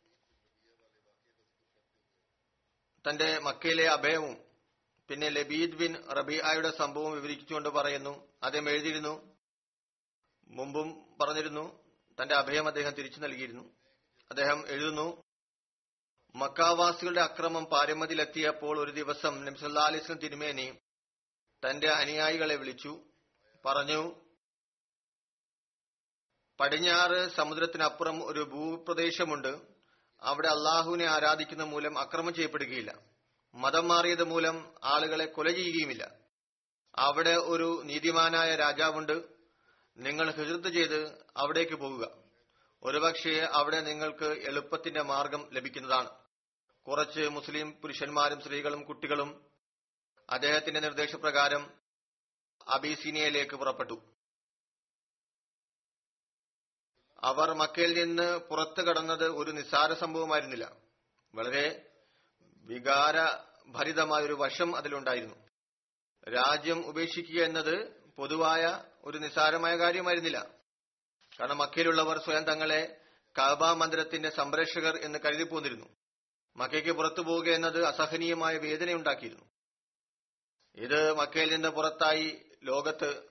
[3.09, 4.37] തന്റെ മക്കയിലെ അഭയവും
[5.07, 8.27] പിന്നെ ലബീദ് ബിൻ റബിയായുടെ സംഭവം വിവരിച്ചുകൊണ്ട് പറയുന്നു.
[8.43, 9.37] അദ്ദേഹം എഴുതിയിരുന്നു.
[10.47, 11.83] മുമ്പും പറഞ്ഞിരുന്നു.
[12.21, 13.63] തന്റെ അഭയം അദ്ദേഹം തിരിച്ചു നൽകിയിരുന്നു.
[14.29, 15.23] അദ്ദേഹം എഴുതുന്നു.
[16.35, 20.77] മക്കാവാസികളുടെ അക്രമം പാരമതിയിലെത്തിയപ്പോൾ ഒരു ദിവസം നിംസല്ലാ അലിസ്ലം തിരുമേനി
[21.69, 23.03] തന്റെ അനുയായികളെ വിളിച്ചു.
[23.65, 24.20] പറഞ്ഞു
[26.61, 29.61] പടിഞ്ഞാറ് സമുദ്രത്തിനപ്പുറം ഒരു ഭൂപ്രദേശമുണ്ട്.
[30.21, 32.95] അവിടെ അള്ളാഹുവിനെ ആരാധിക്കുന്ന മൂലം അക്രമം ചെയ്യപ്പെടുകയില്ല.
[33.55, 36.11] മതം മാറിയത് മൂലം ആളുകളെ കൊല ചെയ്യുകയുമില്ല.
[36.95, 39.23] അവിടെ ഒരു നീതിമാനായ രാജാവുണ്ട്.
[39.97, 42.11] നിങ്ങൾ ഹിജൃത്ത് ചെയ്ത് അവിടേക്ക് പോകുക
[42.83, 46.09] ഒരുപക്ഷെ അവിടെ നിങ്ങൾക്ക് എളുപ്പത്തിന്റെ മാർഗം ലഭിക്കുന്നതാണ്.
[46.87, 49.45] കുറച്ച് മുസ്ലിം പുരുഷന്മാരും സ്ത്രീകളും കുട്ടികളും
[50.29, 51.71] അദ്ദേഹത്തിന്റെ നിർദ്ദേശപ്രകാരം
[52.67, 54.10] അബീസീനിയയിലേക്ക് പുറപ്പെട്ടു.
[57.23, 60.71] അവർ മക്കയിൽ നിന്ന് പുറത്തു കടന്നത് ഒരു നിസ്സാര സംഭവമായിരുന്നില്ല.
[61.35, 61.91] വളരെ
[62.55, 65.35] വികാരഭരിതമായ ഒരു വശം അതിലുണ്ടായിരുന്നു.
[66.29, 70.47] രാജ്യം ഉപേക്ഷിക്കുക എന്നത് പൊതുവായ ഒരു നിസ്സാരമായ കാര്യമായിരുന്നില്ല.
[71.41, 73.01] കാരണം മക്കയിലുള്ളവർ സ്വയം തങ്ങളെ
[73.39, 75.85] കബ മന്ദിരത്തിന്റെ സംരക്ഷകർ എന്ന് കരുതി പോന്നിരുന്നു.
[76.57, 79.45] മക്കയ്ക്ക് പുറത്തു പോവുക എന്നത് അസഹനീയമായ വേദനയുണ്ടാക്കിയിരുന്നു.
[80.75, 83.30] ഇത് മക്കയിൽ നിന്ന് പുറത്തായി ലോകത്ത്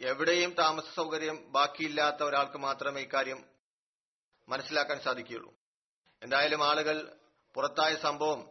[0.00, 3.44] എവിടെയും താമസ സൗകര്യം ബാക്കിയില്ലാത്ത ഒരാൾക്ക് മാത്രമേ ഇക്കാര്യം
[4.48, 5.54] മനസ്സിലാക്കാൻ സാധിക്കുകയുള്ളൂ.
[6.22, 7.16] എന്തായാലും ആളുകൾ
[7.54, 8.50] പുറത്തായ സംഭവം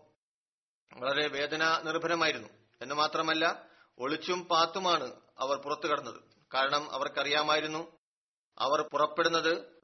[0.93, 2.49] വളരെ വേദന നിർഭരമായിരുന്നു.
[2.81, 3.65] എന്ന് മാത്രമല്ല
[3.99, 6.23] ഒളിച്ചും പാത്തുമാണ് അവർ പുറത്തു കടന്നത്.
[6.53, 7.97] കാരണം അവർക്കറിയാമായിരുന്നു
[8.57, 9.81] അവർ പുറപ്പെടുന്നത്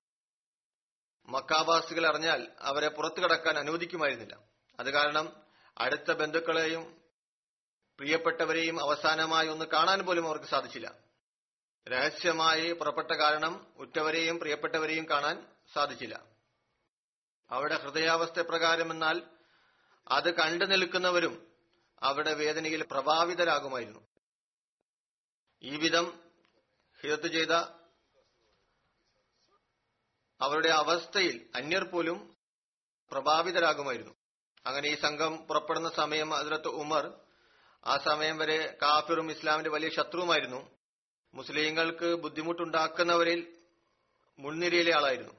[1.25, 4.39] മക്കാവാസികൾ അറിഞ്ഞാൽ അവരെ പുറത്തു കടക്കാൻ അനുവദിക്കുമായിരുന്നില്ല.
[4.79, 5.43] അത് കാരണം
[5.77, 7.01] അടുത്ത ബന്ധുക്കളെയും
[7.97, 11.08] പ്രിയപ്പെട്ടവരെയും അവസാനമായി ഒന്ന് കാണാൻ പോലും അവർക്ക് സാധിച്ചില്ല.
[11.87, 16.23] രഹസ്യമായി പുറപ്പെട്ട കാരണം ഉറ്റവരെയും പ്രിയപ്പെട്ടവരെയും കാണാൻ സാധിച്ചില്ല.
[17.51, 19.21] അവിടെ ഹൃദയാവസ്ഥ പ്രകാരം എന്നാൽ
[20.07, 21.51] അത് കണ്ടു നിൽക്കുന്നവരും
[22.03, 24.07] അവിടെ വേദനയിൽ പ്രഭാവിതരാകുമായിരുന്നു.
[25.63, 26.19] ഈ വിധം
[27.01, 27.51] ഹിതത്ത് ചെയ്ത
[30.41, 32.37] അവരുടെ അവസ്ഥയിൽ അന്യർ പോലും
[33.11, 34.13] പ്രഭാവിതരാകുമായിരുന്നു.
[34.65, 37.19] അങ്ങനെ ഈ സംഘം പുറപ്പെടുന്ന സമയം അതിലത്ത് ഉമർ
[37.85, 40.78] ആ സമയം വരെ കാഫിറും ഇസ്ലാമിന്റെ വലിയ ശത്രുവുമായിരുന്നു.
[41.33, 43.57] മുസ്ലിങ്ങൾക്ക് ബുദ്ധിമുട്ടുണ്ടാക്കുന്നവരിൽ
[44.39, 45.33] മുൻനിരയിലെ ആളായിരുന്നു.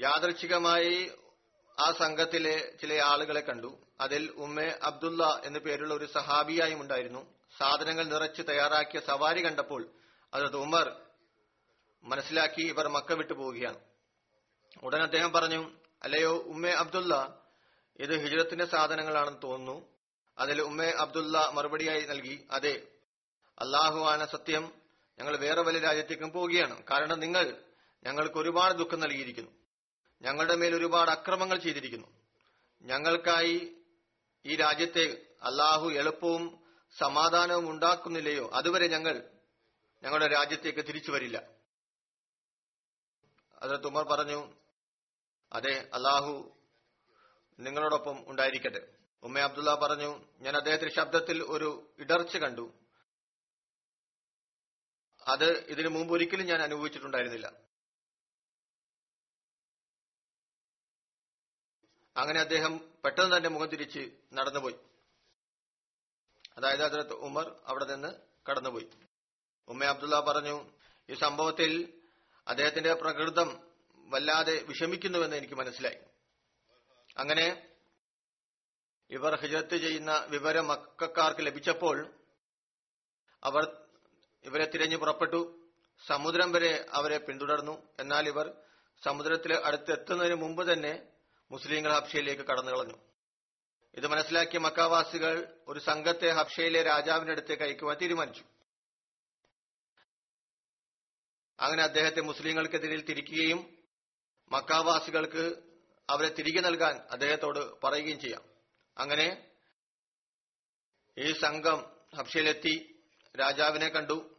[0.00, 1.10] യാദൃച്ഛികമായി
[1.80, 3.78] ആ സംഘത്തിലെ ചില ആളുകളെ കണ്ടു.
[4.00, 7.34] അതിൽ ഉമ്മെ അബ്ദുള്ള എന്നു പേരുള്ള ഒരു സഹാബിയായും ഉണ്ടായിരുന്നു.
[7.58, 9.88] സാധനങ്ങൾ നിറച്ച് തയ്യാറാക്കിയ സവാരി കണ്ടപ്പോൾ
[10.34, 11.00] അതത് ഉമർ
[12.04, 13.80] മനസ്സിലാക്കി ഇവർ മക്ക വിട്ടു പോവുകയാണ്.
[14.82, 15.70] ഉടൻ അദ്ദേഹം പറഞ്ഞു
[16.02, 17.42] അല്ലയോ ഉമ്മെ അബ്ദുള്ള
[17.96, 19.93] ഇത് ഹിജറത്തിന്റെ സാധനങ്ങളാണെന്ന് തോന്നുന്നു.
[20.38, 22.88] അതിൽ ഉമ്മേ അബ്ദുള്ള മറുപടിയായി നൽകി അതെ
[23.58, 24.72] അള്ളാഹു ആണ് സത്യം.
[25.18, 26.84] ഞങ്ങൾ വേറെ വലിയ രാജ്യത്തേക്കും പോവുകയാണ്.
[26.84, 27.64] കാരണം നിങ്ങൾ
[28.04, 29.50] ഞങ്ങൾക്ക് ഒരുപാട് ദുഃഖം നൽകിയിരിക്കുന്നു.
[30.22, 32.06] ഞങ്ങളുടെ മേൽ ഒരുപാട് അക്രമങ്ങൾ ചെയ്തിരിക്കുന്നു.
[32.82, 33.76] ഞങ്ങൾക്കായി
[34.46, 36.64] ഈ രാജ്യത്തെ അള്ളാഹു എളുപ്പവും
[36.98, 38.50] സമാധാനവും ഉണ്ടാക്കുന്നില്ലയോ?
[38.54, 39.30] അതുവരെ ഞങ്ങൾ
[40.02, 41.48] ഞങ്ങളുടെ രാജ്യത്തേക്ക് തിരിച്ചു വരില്ല.
[43.62, 44.54] അതിൽ ഉമർ പറഞ്ഞു
[45.52, 46.56] അതെ അള്ളാഹു
[47.60, 49.03] നിങ്ങളോടൊപ്പം ഉണ്ടായിരിക്കട്ടെ.
[49.24, 52.72] ഉമ്മ അബ്ദുള്ള പറഞ്ഞു ഞാൻ അദ്ദേഹത്തിന്റെ ശബ്ദത്തിൽ ഒരു ഇടർച്ച കണ്ടു.
[55.28, 57.52] അത് ഇതിനു മുമ്പ് ഒരിക്കലും ഞാൻ അനുഭവിച്ചിട്ടുണ്ടായിരുന്നില്ല.
[62.16, 64.76] അങ്ങനെ അദ്ദേഹം പെട്ടെന്ന് തന്നെ മുഖം തിരിച്ച് നടന്നുപോയി.
[66.56, 68.14] അതായത് അതിലത്ത് ഉമർ അവിടെ നിന്ന്
[68.50, 68.90] കടന്നുപോയി.
[69.68, 70.70] ഉമ്മ അബ്ദുള്ള പറഞ്ഞു
[71.10, 72.02] ഈ സംഭവത്തിൽ
[72.48, 75.98] അദ്ദേഹത്തിന്റെ പ്രകൃതം വല്ലാതെ വിഷമിക്കുന്നുവെന്ന് എനിക്ക് മനസ്സിലായി.
[77.16, 77.73] അങ്ങനെ
[79.10, 82.14] ഇവർ ഹിജറത്ത് ചെയ്യുന്ന വിവരം മക്കാർക്ക് ലഭിച്ചപ്പോൾ
[83.44, 83.76] അവർ
[84.44, 85.60] ഇവരെ തിരഞ്ഞു പുറപ്പെട്ടു.
[86.06, 87.82] സമുദ്രം വരെ അവരെ പിന്തുടർന്നു.
[88.00, 88.54] എന്നാൽ ഇവർ
[89.04, 91.06] സമുദ്രത്തിൽ അടുത്തെത്തുന്നതിന് മുമ്പ് തന്നെ
[91.50, 92.94] മുസ്ലിങ്ങൾ ഹബ്ഷയിലേക്ക് കടന്നു കളഞ്ഞു.
[93.94, 98.44] ഇത് മനസ്സിലാക്കിയ മക്കാവാസികൾ ഒരു സംഘത്തെ ഹബ്ഷയിലെ രാജാവിന്റെ അടുത്തേക്ക് അയക്കുവാൻ തീരുമാനിച്ചു.
[101.60, 103.76] അങ്ങനെ അദ്ദേഹത്തെ മുസ്ലിങ്ങൾക്കെതിരിൽ തിരിക്കുകയും
[104.52, 105.62] മക്കാവാസികൾക്ക്
[106.10, 108.53] അവരെ തിരികെ നൽകാൻ അദ്ദേഹത്തോട് പറയുകയും ചെയ്യാം.
[108.98, 109.50] അങ്ങനെ
[111.18, 113.02] ഈ സംഘം ഹബ്ഷയിലെത്തി.
[113.40, 114.38] രാജാവിനെ കണ്ടു.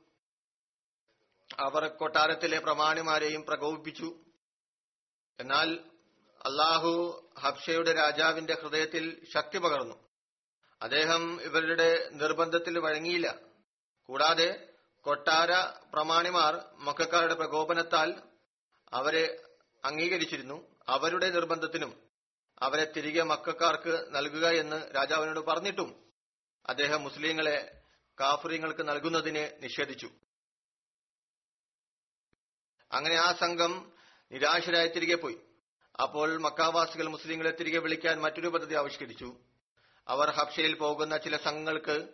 [1.60, 4.20] അവർ കൊട്ടാരത്തിലെ പ്രമാണിമാരെയും പ്രകോപിപ്പിച്ചു.
[5.40, 5.92] എന്നാൽ
[6.46, 10.10] അള്ളാഹു ഹബ്ഷയുടെ രാജാവിന്റെ ഹൃദയത്തിൽ ശക്തി പകർന്നു.
[10.82, 13.40] അദ്ദേഹം ഇവരുടെ നിർബന്ധത്തിൽ വഴങ്ങിയില്ല.
[14.06, 15.52] കൂടാതെ കൊട്ടാര
[15.94, 18.22] പ്രമാണിമാർ മക്കാരുടെ പ്രകോപനത്താൽ
[18.94, 19.44] അവരെ
[19.86, 20.76] അംഗീകരിച്ചിരുന്നു.
[20.88, 22.05] അവരുടെ നിർബന്ധത്തിനും
[22.62, 26.06] അവരെ തിരികെ മക്കാർക്ക് നൽകുക എന്ന് രാജാവിനോട് പറഞ്ഞിട്ടും
[26.66, 27.82] അദ്ദേഹം മുസ്ലിങ്ങളെ
[28.20, 30.10] കാഫ്രീങ്ങൾക്ക് നൽകുന്നതിനെ നിഷേധിച്ചു.
[32.92, 33.94] അങ്ങനെ ആ സംഘം
[34.32, 35.40] നിരാശരായി തിരികെ പോയി.
[36.02, 39.38] അപ്പോൾ മക്കാവാസികൾ മുസ്ലിങ്ങളെ തിരികെ വിളിക്കാൻ മറ്റൊരു പദ്ധതി ആവിഷ്കരിച്ചു.
[40.08, 42.08] അവർ ഹബ്ഷയിൽ പോകുന്ന ചില സംഘങ്ങൾക്ക്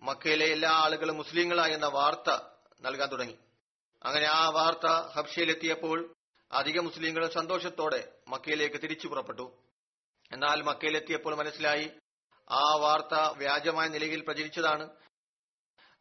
[0.00, 2.40] മക്കയിലെ എല്ലാ ആളുകളും മുസ്ലിങ്ങളായി എന്ന വാർത്ത
[2.80, 3.38] നൽകാൻ തുടങ്ങി.
[4.02, 6.14] അങ്ങനെ ആ വാർത്ത ഹബ്ഷയിലെത്തിയപ്പോൾ
[6.52, 9.58] അധിക മുസ്ലിങ്ങളും സന്തോഷത്തോടെ മക്കയിലേക്ക് തിരിച്ചു പുറപ്പെട്ടു.
[10.32, 11.90] എന്നാൽ മക്കയിലെത്തിയപ്പോൾ മനസ്സിലായി
[12.50, 14.90] ആ വാർത്ത വ്യാജമായ നിലയിൽ പ്രചരിച്ചതാണ്.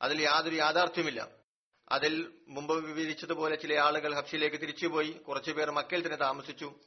[0.01, 1.27] അതിൽ യാതൊരു യാഥാർത്ഥ്യമില്ല
[1.89, 5.11] അതിൽ മുമ്പ് വിവരിച്ചതുപോലെ ചില ആളുകൾ ഹബ്ഷിയിലേക്ക് തിരിച്ചുപോയി.
[5.11, 6.79] കുറച്ചുപേർ മക്കയിൽ തന്നെ താമസിച്ചു.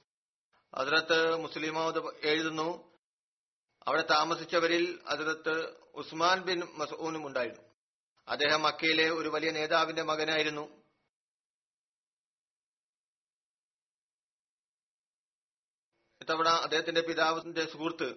[0.74, 2.98] അതിനകത്ത് മുസ്ലിമോദ് എഴുതുന്നു
[3.86, 7.62] അവിടെ താമസിച്ചവരിൽ അതിനകത്ത് ഉസ്മാൻ ബിൻ മസൂനും ഉണ്ടായിരുന്നു.
[8.28, 10.79] അദ്ദേഹം മക്കയിലെ ഒരു വലിയ നേതാവിന്റെ മകനായിരുന്നു.
[16.20, 18.14] ഇത്തവണ അദ്ദേഹത്തിന്റെ പിതാവിന്റെ സുഹൃത്ത്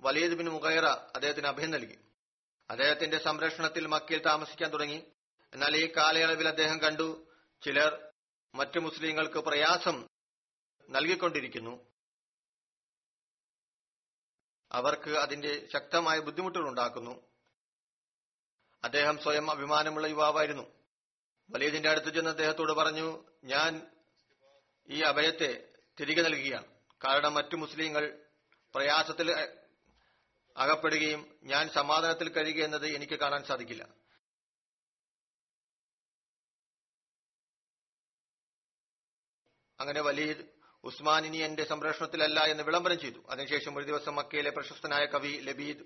[0.00, 1.98] വലീദ് ബിൻ മുഖൈറ അദ്ദേഹത്തിന് അഭയം നൽകി.
[2.70, 5.12] അദ്ദേഹത്തിന്റെ സംരക്ഷണത്തിൽ മക്കയിൽ താമസിക്കാൻ തുടങ്ങി.
[5.52, 7.26] എന്നാൽ ഈ കാലയളവിൽ അദ്ദേഹം കണ്ടു
[7.62, 8.12] ചിലർ
[8.54, 10.08] മറ്റു മുസ്ലിങ്ങൾക്ക് പ്രയാസം
[10.90, 11.92] നൽകിക്കൊണ്ടിരിക്കുന്നു.
[14.72, 17.26] അവർക്ക് അതിന്റെ ശക്തമായ ബുദ്ധിമുട്ടുകൾ ഉണ്ടാക്കുന്നു.
[18.84, 20.62] അദ്ദേഹം സ്വയം അഭിമാനമുള്ള യുവാവായിരുന്നു.
[21.50, 23.90] വലീദിന്റെ അടുത്ത് ചെന്ന് അദ്ദേഹത്തോട് പറഞ്ഞു ഞാൻ
[24.88, 26.75] ഈ അഭയത്തെ തിരികെ നൽകുകയാണ്.
[27.04, 28.26] കാരണം മറ്റു മുസ്ലിങ്ങൾ
[28.74, 29.32] പ്രയാസത്തിൽ
[30.56, 33.88] അകപ്പെടുകയും ഞാൻ സമാധാനത്തിൽ കഴിയുക എന്നത് എനിക്ക് കാണാൻ സാധിക്കില്ല.
[39.80, 40.44] അങ്ങനെ വലീദ്
[40.84, 43.18] ഉസ്മാൻ ഇനി എന്റെ സംരക്ഷണത്തിലല്ല എന്ന് വിളംബരം ചെയ്തു.
[43.30, 45.84] അതിനുശേഷം ഒരു ദിവസം മക്കയിലെ പ്രശസ്തനായ കവി ലബീദ്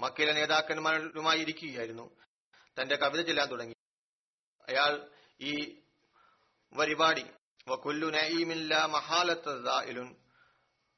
[0.00, 2.16] മക്കയിലെ നേതാക്കന്മാരുമായി ഇരിക്കുകയായിരുന്നു.
[2.80, 3.74] തന്റെ കവിത ചെല്ലാൻ തുടങ്ങി.
[4.68, 5.10] അയാൾ
[5.40, 5.82] ഈ
[6.78, 7.24] പരിപാടി
[7.68, 10.21] വക്കുല്ലു നഈമില്ല മഹാലത്തുൻ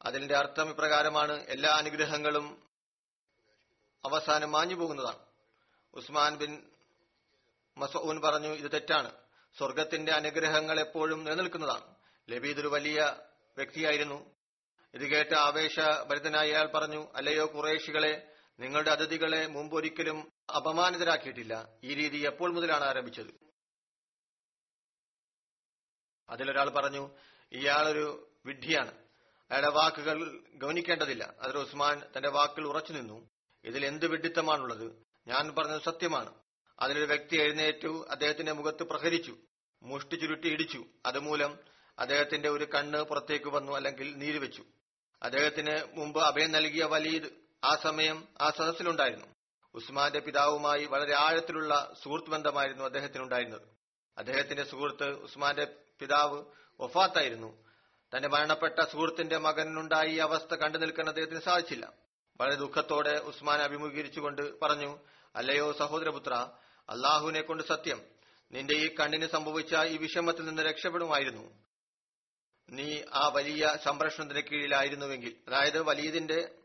[0.04, 1.32] അതിന്റെ അർത്ഥം ഇപ്രകാരമാണ്.
[1.32, 2.68] എല്ലാ അനുഗ്രഹങ്ങളും
[4.04, 5.18] അവസാനം മാഞ്ഞു പോകുന്നതാണ്.
[5.94, 6.70] ഉസ്മാൻ ബിൻ
[7.76, 9.10] മസൂൻ പറഞ്ഞു ഇത് തെറ്റാണ്.
[9.58, 11.94] സ്വർഗത്തിന്റെ അനുഗ്രഹങ്ങൾ എപ്പോഴും നിലനിൽക്കുന്നതാണ്.
[12.30, 13.16] ലബീദ് ഒരു വലിയ
[13.56, 14.34] വ്യക്തിയായിരുന്നു.
[14.94, 21.68] ഇത് കേട്ട് ആവേശഭരിതനായ അയാൾ പറഞ്ഞു അല്ലയോ കുറേശികളെ നിങ്ങളുടെ അതിഥികളെ മുമ്പൊരിക്കലും അപമാനിതരാക്കിയിട്ടില്ല.
[21.84, 23.44] ഈ രീതി എപ്പോൾ മുതലാണ് ആരംഭിച്ചത്?
[26.28, 27.10] അതിലൊരാൾ പറഞ്ഞു
[27.52, 29.03] ഇയാളൊരു വിഡ്ഢിയാണ്.
[29.54, 31.34] അയാളുടെ വാക്കുകൾ ഗവനിക്കേണ്ടതില്ല.
[31.40, 33.28] അതിൽ ഉസ്മാൻ തന്റെ വാക്കിൽ ഉറച്ചു നിന്നു.
[33.64, 34.92] ഇതിൽ എന്ത് വിഡിത്തമാണുള്ളത്?
[35.26, 36.34] ഞാൻ പറഞ്ഞത് സത്യമാണ്.
[36.80, 39.36] അതിലൊരു വ്യക്തി എഴുന്നേറ്റു അദ്ദേഹത്തിന്റെ മുഖത്ത് പ്രഹരിച്ചു
[39.82, 40.84] മുഷ്ടി ചുരുട്ടി ഇടിച്ചു.
[41.06, 41.58] അതുമൂലം
[41.98, 44.64] അദ്ദേഹത്തിന്റെ ഒരു കണ്ണ് പുറത്തേക്ക് വന്നു അല്ലെങ്കിൽ നീര് വെച്ചു.
[45.22, 47.28] അദ്ദേഹത്തിന് മുമ്പ് അഭയം നൽകിയ വലീദ്
[47.64, 49.26] ആ സമയം ആ സദസ്സിലുണ്ടായിരുന്നു.
[49.74, 53.68] ഉസ്മാന്റെ പിതാവുമായി വളരെ ആഴത്തിലുള്ള സുഹൃത്ത് ബന്ധമായിരുന്നു അദ്ദേഹത്തിനുണ്ടായിരുന്നത്.
[54.18, 55.66] അദ്ദേഹത്തിന്റെ സുഹൃത്ത് ഉസ്മാന്റെ
[56.00, 56.44] പിതാവ്
[56.80, 57.63] വഫാത്തായിരുന്നു.
[58.16, 61.92] തന്റെ മരണപ്പെട്ട സുഹൃത്തിന്റെ മകനുണ്ടായ ഈ അവസ്ഥ കണ്ടു നിൽക്കാൻ അദ്ദേഹത്തിന് സാധിച്ചില്ല.
[62.40, 64.98] വളരെ ദുഃഖത്തോടെ ഉസ്മാൻ അഭിമുഖീകരിച്ചുകൊണ്ട് പറഞ്ഞു
[65.36, 66.34] അല്ലയോ സഹോദരപുത്ര
[66.90, 68.14] അള്ളാഹുവിനെ കൊണ്ട് സത്യം
[68.52, 71.64] നിന്റെ ഈ കണ്ണിന് സംഭവിച്ച ഈ വിഷമത്തിൽ നിന്ന് രക്ഷപ്പെടുമായിരുന്നു.
[72.70, 76.58] നീ ആ വലിയ സംരക്ഷണത്തിന് കീഴിലായിരുന്നുവെങ്കിൽ അതായത് വലിയതിന്റെ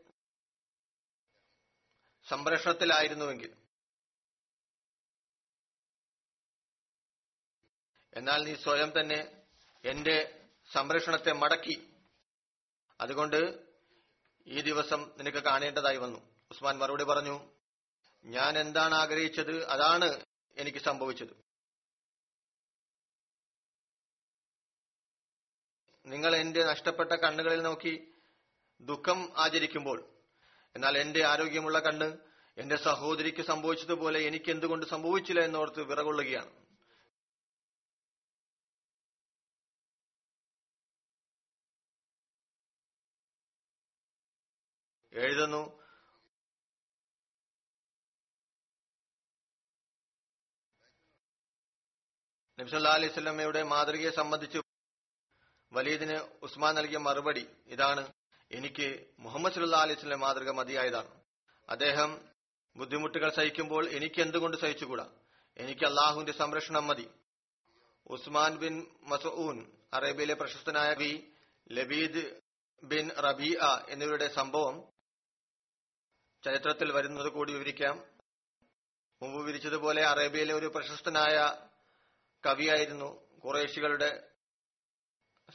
[2.28, 3.56] സംരക്ഷണത്തിലായിരുന്നുവെങ്കിൽ.
[8.14, 9.44] എന്നാൽ നീ സ്വയം തന്നെ
[9.84, 10.39] എന്റെ
[10.72, 11.94] സംരക്ഷണത്തെ മടക്കി.
[13.00, 13.66] അതുകൊണ്ട്
[14.46, 16.18] ഈ ദിവസം നിനക്ക് കാണേണ്ടതായി വന്നു.
[16.50, 17.50] ഉസ്മാൻ മറുപടി പറഞ്ഞു
[18.24, 19.66] ഞാൻ എന്താണ് ആഗ്രഹിച്ചത്?
[19.66, 20.24] അതാണ്
[20.56, 21.50] എനിക്ക് സംഭവിച്ചത്.
[26.06, 28.14] നിങ്ങൾ എന്റെ നഷ്ടപ്പെട്ട കണ്ണുകളിൽ നോക്കി
[28.80, 30.08] ദുഃഖം ആചരിക്കുമ്പോൾ
[30.76, 32.16] എന്നാൽ എന്റെ ആരോഗ്യമുള്ള കണ്ണ്
[32.58, 36.59] എന്റെ സഹോദരിക്ക് സംഭവിച്ചതുപോലെ എനിക്ക് എന്തുകൊണ്ട് സംഭവിച്ചില്ല എന്നോർത്ത് വിറകൊള്ളുകയാണ്.
[45.12, 45.80] എഴുതുന്നു.
[52.58, 54.58] നബ്സല്ലാ അലൈഹി സ്വലമയുടെ മാതൃകയെ സംബന്ധിച്ച്
[55.72, 58.12] വലീദിന് ഉസ്മാൻ നൽകിയ മറുപടി ഇതാണ്.
[58.50, 61.10] എനിക്ക് മുഹമ്മദ് സല്ലാ അലൈഹി സ്വലം മാതൃക മതിയായതാണ്.
[61.68, 62.10] അദ്ദേഹം
[62.76, 65.06] ബുദ്ധിമുട്ടുകൾ സഹിക്കുമ്പോൾ എനിക്ക് എന്തുകൊണ്ട് സഹിച്ചുകൂടാ?
[65.56, 67.10] എനിക്ക് അള്ളാഹുവിന്റെ സംരക്ഷണം മതി.
[68.10, 71.34] ഉസ്മാൻ ബിൻ മസൂൻ അറേബ്യയിലെ പ്രശസ്തനായ ബി
[71.72, 72.40] ലബീദ്
[72.84, 74.99] ബിൻ റബീഅ എന്നിവരുടെ സംഭവം
[76.44, 78.04] ചരിത്രത്തിൽ വരുന്നത് കൂടി വിവരിക്കാം.
[79.22, 81.66] മുമ്പ് വിരിച്ചതുപോലെ അറേബ്യയിലെ ഒരു പ്രശസ്തനായ
[82.46, 83.38] കവിയായിരുന്നു.
[83.38, 84.30] കുറേശികളുടെ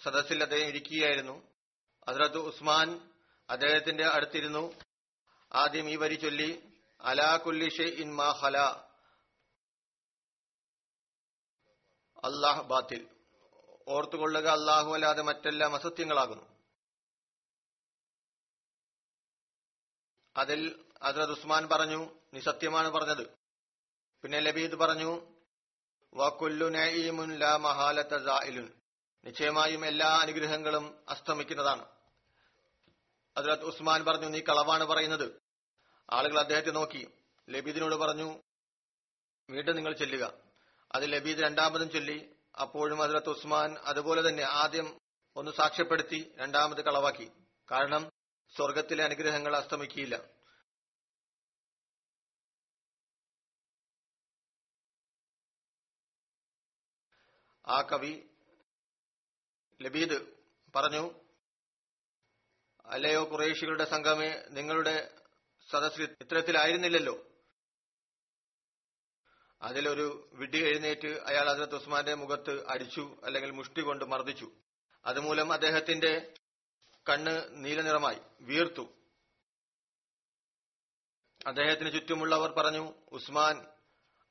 [0.04, 1.48] സദസ്സിൽ അദ്ദേഹം ഇരിക്കുകയായിരുന്നു.
[2.08, 3.12] അതിലത്ത് ഉസ്മാൻ
[3.50, 4.74] അദ്ദേഹത്തിന്റെ അടുത്തിരുന്നു.
[5.54, 8.58] ആദ്യം ഈ വരി ചൊല്ലി അലാ കുല്ലി ഇൻ മാ ഹല
[12.18, 13.08] അള്ളാഹ് ബാത്തിൽ.
[13.88, 16.55] ഓർത്തുകൊള്ളുക അള്ളാഹു അല്ലാതെ മറ്റെല്ലാം അസത്യങ്ങളാകുന്നു.
[20.38, 23.28] അതിൽ ഹസ്രത് ഉസ്മാൻ പറഞ്ഞു നീ സത്യമാണ് പറഞ്ഞത്.
[24.24, 25.36] പിന്നെ ലബീദ് പറഞ്ഞു
[29.26, 31.86] നിശ്ചയമായും എല്ലാ അനുഗ്രഹങ്ങളും അസ്തമിക്കുന്നതാണ്.
[33.38, 35.42] ഹസ്രത് ഉസ്മാൻ പറഞ്ഞു നീ കളവാണ് പറയുന്നത്.
[36.12, 37.08] ആളുകൾ അദ്ദേഹത്തെ നോക്കി.
[37.50, 38.42] ലബീദിനോട് പറഞ്ഞു
[39.50, 40.34] വീണ്ടും നിങ്ങൾ ചെല്ലുക.
[40.92, 42.30] അത് ലബീദ് രണ്ടാമതും ചൊല്ലി.
[42.62, 45.02] അപ്പോഴും ഹസ്രത്ത് ഉസ്മാൻ അതുപോലെ തന്നെ ആദ്യം
[45.36, 47.32] ഒന്ന് സാക്ഷ്യപ്പെടുത്തി രണ്ടാമത് കളവാക്കി.
[47.72, 48.15] കാരണം
[48.56, 50.16] സ്വർഗത്തിലെ അനുഗ്രഹങ്ങൾ അസ്തമിക്കില്ല
[57.68, 58.14] ആ കവി
[59.82, 60.18] ലബീദ്
[60.76, 61.04] പറഞ്ഞു
[62.86, 64.94] അല്ലയോ കുറേശികളുടെ സംഘമേ നിങ്ങളുടെ
[65.70, 67.16] സദസ്സിൽ ഇത്തരത്തിലായിരുന്നില്ലല്ലോ.
[69.62, 74.48] അതിലൊരു വിഡി എഴുന്നേറ്റ് അയാൾ ഹസരത്ത് ഉസ്മാന്റെ മുഖത്ത് അടിച്ചു അല്ലെങ്കിൽ മുഷ്ടി കൊണ്ട് മർദ്ദിച്ചു.
[75.06, 76.34] അതുമൂലം അദ്ദേഹത്തിന്റെ
[77.10, 78.90] കണ്ണ് നീലനിറമായി വീർത്തു.
[81.48, 83.66] അദ്ദേഹത്തിന് ചുറ്റുമുള്ളവർ പറഞ്ഞു ഉസ്മാൻ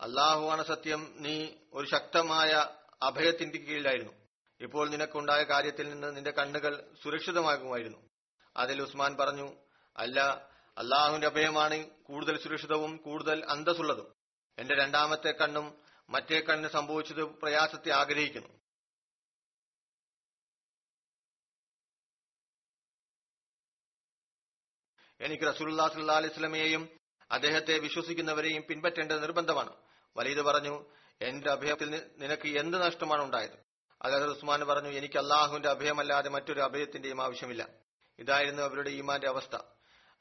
[0.01, 1.15] അള്ളാഹുവാണ് സത്യം.
[1.19, 2.67] നീ ഒരു ശക്തമായ
[3.03, 4.13] അഭയത്തിന്റെ കീഴിലായിരുന്നു.
[4.61, 7.99] ഇപ്പോൾ നിനക്കുണ്ടായ കാര്യത്തിൽ നിന്ന് നിന്റെ കണ്ണുകൾ സുരക്ഷിതമാകുമായിരുന്നു.
[8.57, 9.57] അതിൽ ഉസ്മാൻ പറഞ്ഞു
[9.97, 10.21] അല്ല
[10.79, 14.15] അള്ളാഹുവിന്റെ അഭയമാണ് കൂടുതൽ സുരക്ഷിതവും കൂടുതൽ അന്തസ്സുള്ളതും.
[14.59, 18.64] എന്റെ രണ്ടാമത്തെ കണ്ണും മറ്റേ കണ്ണിന് സംഭവിച്ചത് പ്രയാസത്തെ ആഗ്രഹിക്കുന്നു.
[25.25, 26.89] എനിക്ക് റസൂലുല്ലാ സല്ലാ അലൈഹി സ്വലമയെയും
[27.31, 29.77] അദ്ദേഹത്തെ വിശ്വസിക്കുന്നവരെയും പിൻപറ്റേണ്ടത് നിർബന്ധമാണ്.
[30.17, 30.85] വലീദ് പറഞ്ഞു
[31.21, 33.51] എന്റെ അഭയത്തിൽ നിനക്ക് എന്ത് നഷ്ടമാണ് ഉണ്ടായത്?
[34.03, 37.69] അതായത് ഉസ്മാൻ പറഞ്ഞു എനിക്ക് അള്ളാഹുവിന്റെ അഭയമല്ലാതെ മറ്റൊരു അഭയത്തിന്റെയും ആവശ്യമില്ല.
[38.19, 39.59] ഇതായിരുന്നു അവരുടെ ഈമാന്റെ അവസ്ഥ.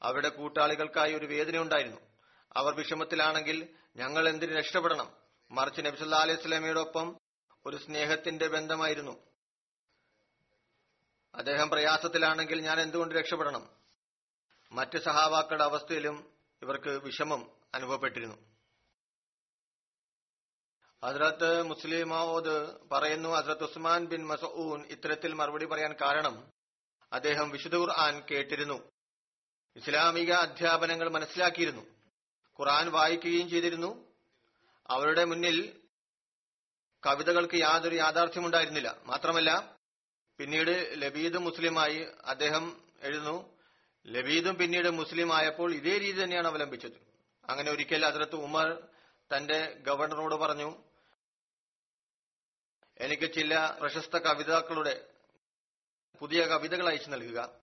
[0.02, 2.00] അവരുടെ കൂട്ടാളികൾക്കായി ഒരു വേദന ഉണ്ടായിരുന്നു.
[2.56, 5.12] അവർ വിഷമത്തിലാണെങ്കിൽ ഞങ്ങൾ എന്തിന് രക്ഷപ്പെടണം?
[5.50, 7.18] മറിച്ച് നബിസല്ലാ അലൈഹി സ്വലമയോടൊപ്പം
[7.66, 9.22] ഒരു സ്നേഹത്തിന്റെ ബന്ധമായിരുന്നു.
[11.34, 13.83] അദ്ദേഹം പ്രയാസത്തിലാണെങ്കിൽ ഞാൻ എന്തുകൊണ്ട് രക്ഷപ്പെടണം?
[14.74, 16.32] മറ്റ് സഹാവാക്കളുടെ അവസ്ഥയിലും
[16.62, 18.54] ഇവർക്ക് വിഷമം അനുഭവപ്പെട്ടിരുന്നു.
[21.04, 26.52] ഹസ്രത്ത് മഹോദ് പറയുന്നു ഹസ്രത്ത് ഉസ്മാൻ ബിൻ മസൂൻ ഇത്തരത്തിൽ മറുപടി പറയാൻ കാരണം
[27.12, 28.90] അദ്ദേഹം വിശുദ്ധ ഖുർആൻ കേട്ടിരുന്നു.
[29.76, 31.82] ഇസ്ലാമിക അധ്യാപനങ്ങൾ മനസ്സിലാക്കിയിരുന്നു.
[32.60, 34.12] ഖുർആൻ വായിക്കുകയും ചെയ്തിരുന്നു.
[34.86, 35.80] അവരുടെ മുന്നിൽ
[37.06, 38.96] കവിതകൾക്ക് യാതൊരു യാഥാർത്ഥ്യമുണ്ടായിരുന്നില്ല.
[39.04, 39.76] മാത്രമല്ല
[40.38, 43.53] പിന്നീട് ലബീദ് മുസ്ലിമായി അദ്ദേഹം എഴുതുന്നു
[44.06, 47.14] ലബീദും പിന്നീട് മുസ്ലിം ആയപ്പോൾ ഇതേ രീതി തന്നെയാണ് അവലംബിച്ചത്.
[47.44, 48.88] അങ്ങനെ ഒരിക്കൽ അതിർത്ത് ഉമർ
[49.36, 50.84] തന്റെ ഗവർണറോട് പറഞ്ഞു
[53.00, 55.10] എനിക്ക് ചില പ്രശസ്ത കവിതാക്കളുടെ
[56.18, 57.60] പുതിയ കവിതകൾ അയച്ചു നൽകുക.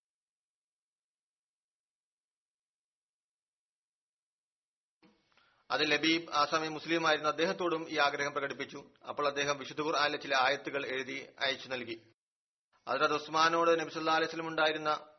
[5.71, 8.91] അത് ലബീബ് ആ സമയം മുസ്ലിം ആയിരുന്ന അദ്ദേഹത്തോടും ഈ ആഗ്രഹം പ്രകടിപ്പിച്ചു.
[9.09, 12.13] അപ്പോൾ അദ്ദേഹം വിശുദ്ധ ഖുർആാനിലെ ചില ആയത്തുകൾ എഴുതി അയച്ചു നൽകി.
[12.89, 15.10] ഹസ്രത് ഉസ്മാനോട് നബിസുല്ലാ അലൈസ്ലം ഉണ്ടായിരുന്ന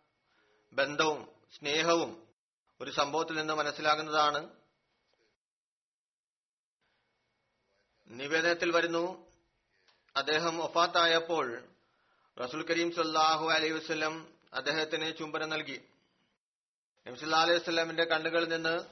[0.73, 2.29] ബന്ധവും സ്നേഹവും
[2.81, 4.63] ഒരു സംഭവത്തിൽ നിന്ന് മനസ്സിലാകുന്നതാണ്.
[8.11, 9.31] നിവേദനത്തിൽ വരുന്നു
[10.17, 11.69] അദ്ദേഹം ഒഫാത്തായപ്പോൾ
[12.45, 15.89] റസൂൽ കരീം സല്ലാഹു അലൈഹി വസ്ലം അദ്ദേഹത്തിന് ചുംബനം നൽകി.
[17.07, 18.85] നബ്സുല്ലാ അലൈഹി വസ്ലമിന്റെ കണ്ണുകളിൽ നിന്ന്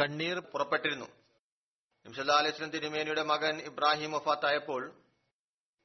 [0.00, 1.06] കണ്ണീർ പുറപ്പെട്ടിരുന്നു.
[2.06, 4.94] നബ്സുല്ലാ അലൈഹി വസ്ലം തിരുമേനിയുടെ മകൻ ഇബ്രാഹിം ഒഫാത്തായപ്പോൾ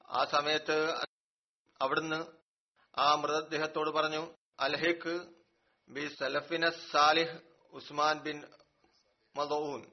[0.10, 1.06] ആ സമയത്ത്
[1.82, 2.39] അവിടുന്ന്
[2.98, 5.34] ആ മൃതദേഹത്തോട് പറഞ്ഞു അൽഹിഖ്
[5.90, 7.42] ബി സലഫിന സാലിഹ്
[7.74, 8.48] ഉസ്മാൻ ബിൻ
[9.36, 9.92] മദൂൻ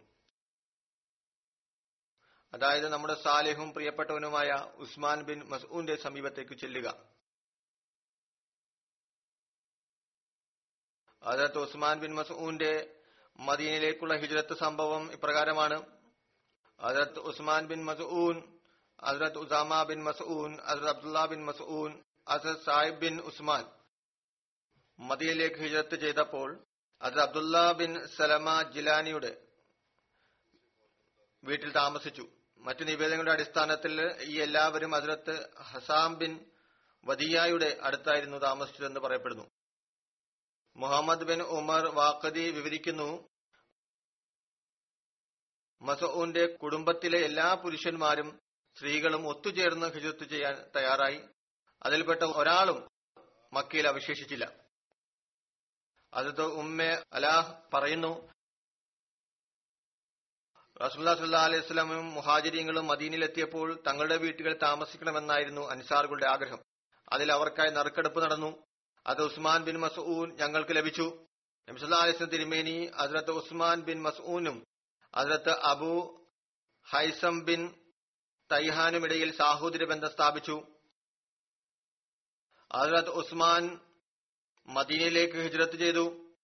[2.55, 6.89] അതായത് നമ്മുടെ സാലിഹും പ്രിയപ്പെട്ടവനുമായ ഉസ്മാൻ ബിൻ മസൂന്റെ സമീപത്തേക്ക് ചെല്ലുക.
[11.23, 12.99] അതത് ഉസ്മാൻ ബിൻ മസൂന്റെ
[13.39, 15.97] മദീനയിലേക്കുള്ള ഹിജ്രത്ത് സംഭവം ഇപ്രകാരമാണ്.
[16.81, 18.59] അതിനകത്ത് ഉസ്മാൻ ബിൻ മസൂൻ
[19.05, 23.65] ഹസ്രത്ത് ഉസാമ ബിൻ മസൂൻ ഹസ്രത്ത് Abdullah bin Mazoon Hazrat Sahib bin Usman
[24.99, 26.67] മദിയയിലേക്ക് ഹിജറത്ത് ചെയ്തപ്പോൾ
[27.03, 29.47] അത് അബ്ദുല്ല ബിൻ സലമ ജിലാനിയുടെ
[31.45, 32.29] വീട്ടിൽ താമസിച്ചു.
[32.59, 36.51] മറ്റ് നിവേദനങ്ങളുടെ അടിസ്ഥാനത്തിൽ ഈ എല്ലാവരും അതിലത്ത് ഹസാം ബിൻ
[37.05, 39.51] വദിയായുടെ അടുത്തായിരുന്നു താമസിച്ചതെന്ന് പറയപ്പെടുന്നു.
[40.77, 43.29] മുഹമ്മദ് ബിൻ ഉമർ വാക്കദി വിവരിക്കുന്നു
[45.83, 48.41] മസൂന്റെ കുടുംബത്തിലെ എല്ലാ പുരുഷന്മാരും
[48.77, 51.21] സ്ത്രീകളും ഒത്തുചേർന്ന് ഹിജത്ത് ചെയ്യാൻ തയ്യാറായി.
[51.83, 52.89] അതിൽപ്പെട്ട ഒരാളും
[53.53, 54.53] മക്കയിൽ അവശേഷിച്ചില്ല.
[56.15, 58.33] അത് ഉമ്മ അലാഹ് പറയുന്നു
[60.87, 66.59] റസൂല്ലാ സല്ലാ അലൈഹി സ്വലാമും മുഹാജിരിയങ്ങളും മദീനിലെത്തിയപ്പോൾ തങ്ങളുടെ വീട്ടുകളിൽ താമസിക്കണമെന്നായിരുന്നു അൻസാറുകളുടെ ആഗ്രഹം.
[67.13, 68.67] അതിൽ അവർക്കായി നറുക്കെടുപ്പ് നടന്നു.
[69.07, 71.27] അത് ഉസ്മാൻ ബിൻ മസൂൻ ഞങ്ങൾക്ക് ലഭിച്ചു.
[71.71, 74.67] നബിസല്ലാ അലൈഹി തിരുമേനി അതിലത്ത് ഉസ്മാൻ ബിൻ മസൂനും
[75.15, 76.25] അതിലത്ത് അബു
[76.91, 77.75] ഹൈസം ബിൻ
[78.53, 80.76] തൈഹാനുമിടയിൽ സാഹോദര്യ ബന്ധം സ്ഥാപിച്ചു.
[82.73, 83.81] ഹസ്രത്ത് ഉസ്മാൻ
[84.67, 86.35] മദീനയിലേക്ക് ഹിജ്രത്ത് ചെയ്തു.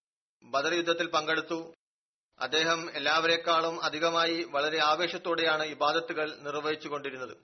[0.43, 1.75] ബദർ യുദ്ധത്തിൽ പങ്കെടുത്തു.
[2.39, 7.37] അദ്ദേഹം എല്ലാവരെക്കാളും അധികമായി വളരെ ആവേശത്തോടെയാണ് ഇബാദത്തുകൾ നിർവഹിച്ചുകൊണ്ടിരുന്നത്.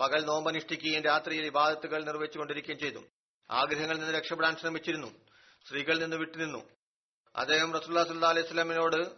[0.00, 3.04] പകൽ നോമ്പനുഷ്ഠിക്കുകയും രാത്രിയിൽ ഇബാദത്തുകൾ നിർവഹിച്ചുകൊണ്ടിരിക്കുകയും ചെയ്തു.
[3.50, 5.20] ആഗ്രഹങ്ങളിൽ നിന്ന് രക്ഷപ്പെടാൻ ശ്രമിച്ചിരുന്നു.
[5.66, 6.70] സ്ത്രീകളിൽ നിന്ന് വിട്ടുനിന്നു.
[7.36, 9.16] അദ്ദേഹം റസൂല്ലാ സുല്ലാ അലൈഹി സ്വലാമിനോട്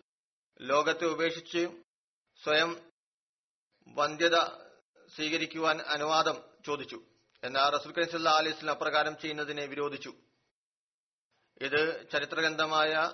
[0.61, 1.69] ലോകത്തെ ഉപേക്ഷിച്ച്
[2.45, 2.93] സ്വയം
[3.89, 4.37] വന്ധ്യത
[5.15, 7.03] സ്വീകരിക്കുവാൻ അനുവാദം ചോദിച്ചു.
[7.45, 10.15] എന്നാൽ റസൂൽ കരീം സല്ലാ അലൈഹി സ്വലം അപ്രകാരം ചെയ്യുന്നതിനെ വിരോധിച്ചു.
[11.61, 13.13] ഇത് ചരിത്രഗ്രന്ഥമായ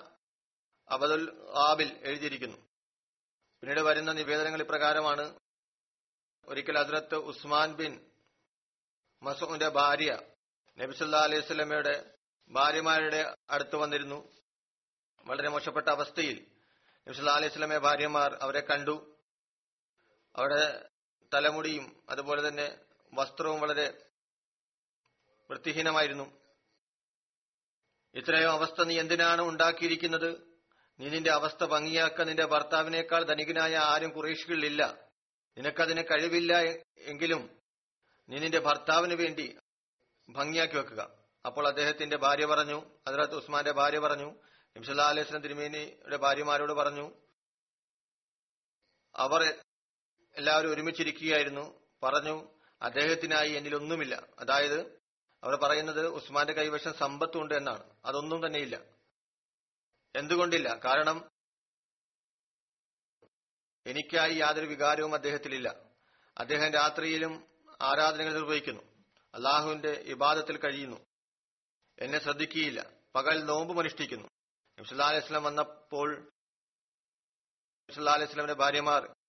[0.89, 2.57] അബദുൽ ആബിൽ എഴുതിയിരിക്കുന്നു.
[3.61, 5.39] പിന്നീട് വരുന്ന നിവേദനങ്ങൾ ഇപ്രകാരമാണ്.
[6.45, 8.11] ഒരിക്കൽ ഹസ്രത്ത് ഉസ്മാൻ ബിൻ
[9.23, 10.19] മസൂന്റെ ഭാര്യ
[10.77, 12.17] നബിസല്ലാ അലൈഹി സ്വലമയുടെ
[12.49, 14.31] ഭാര്യമാരുടെ അടുത്ത് വന്നിരുന്നു.
[15.25, 16.51] വളരെ മോശപ്പെട്ട അവസ്ഥയിൽ
[17.07, 19.17] നബിസല്ലാ അലൈഹി സ്വലമെ ഭാര്യമാർ അവരെ കണ്ടു.
[20.35, 20.89] അവരുടെ
[21.33, 24.10] തലമുടിയും അതുപോലെ തന്നെ വസ്ത്രവും വളരെ
[25.51, 26.41] വൃത്തിഹീനമായിരുന്നു.
[28.15, 30.51] ഇത്രയോ അവസ്ഥ നീ എന്തിനാണ് ഉണ്ടാക്കിയിരിക്കുന്നത്?
[30.99, 35.07] നീ നിന്റെ അവസ്ഥ ഭംഗിയാക്ക നിന്റെ ഭർത്താവിനേക്കാൾ ധനികനായ ആരും കുറേശികളിലില്ല
[35.57, 36.59] നിനക്കതിന് കഴിവില്ല
[36.97, 37.59] എങ്കിലും
[38.29, 39.57] നീ നിന്റെ ഭർത്താവിന് വേണ്ടി
[40.29, 41.21] ഭംഗിയാക്കി വെക്കുക.
[41.45, 44.29] അപ്പോൾ അദ്ദേഹത്തിന്റെ ഭാര്യ പറഞ്ഞു അതിലത്ത് ഉസ്മാന്റെ ഭാര്യ പറഞ്ഞു
[44.75, 47.11] നിംസല്ലാ അലൈഹി തിരുമേനിയുടെ ഭാര്യമാരോട് പറഞ്ഞു
[49.15, 49.63] അവർ
[50.37, 51.89] എല്ലാവരും ഒരുമിച്ചിരിക്കുകയായിരുന്നു.
[52.03, 52.49] പറഞ്ഞു
[52.81, 54.27] അദ്ദേഹത്തിനായി എന്നിലൊന്നുമില്ല.
[54.39, 55.00] അതായത്
[55.43, 57.95] അവർ പറയുന്നത് ഉസ്മാന്റെ കൈവശം സമ്പത്തുണ്ട് എന്നാണ്.
[58.05, 58.81] അതൊന്നും തന്നെയില്ല.
[60.15, 60.79] എന്തുകൊണ്ടില്ല?
[60.85, 61.31] കാരണം
[63.85, 65.75] എനിക്കായി യാതൊരു വികാരവും അദ്ദേഹത്തിലില്ല.
[66.37, 67.47] അദ്ദേഹം രാത്രിയിലും
[67.81, 68.81] ആരാധനകൾ നിർവഹിക്കുന്നു.
[69.33, 71.05] അള്ളാഹുവിന്റെ ഇബാദത്തിൽ കഴിയുന്നു.
[71.99, 72.89] എന്നെ ശ്രദ്ധിക്കുകയില്ല.
[73.15, 74.27] പകൽ നോമ്പും അനുഷ്ഠിക്കുന്നു.
[74.79, 76.31] നബ്സല്ലാ അലൈഹി വന്നപ്പോൾ
[77.89, 79.20] നബ്സല്ലാ അലൈഹി സ്വലമിന്റെ ഭാര്യമാർ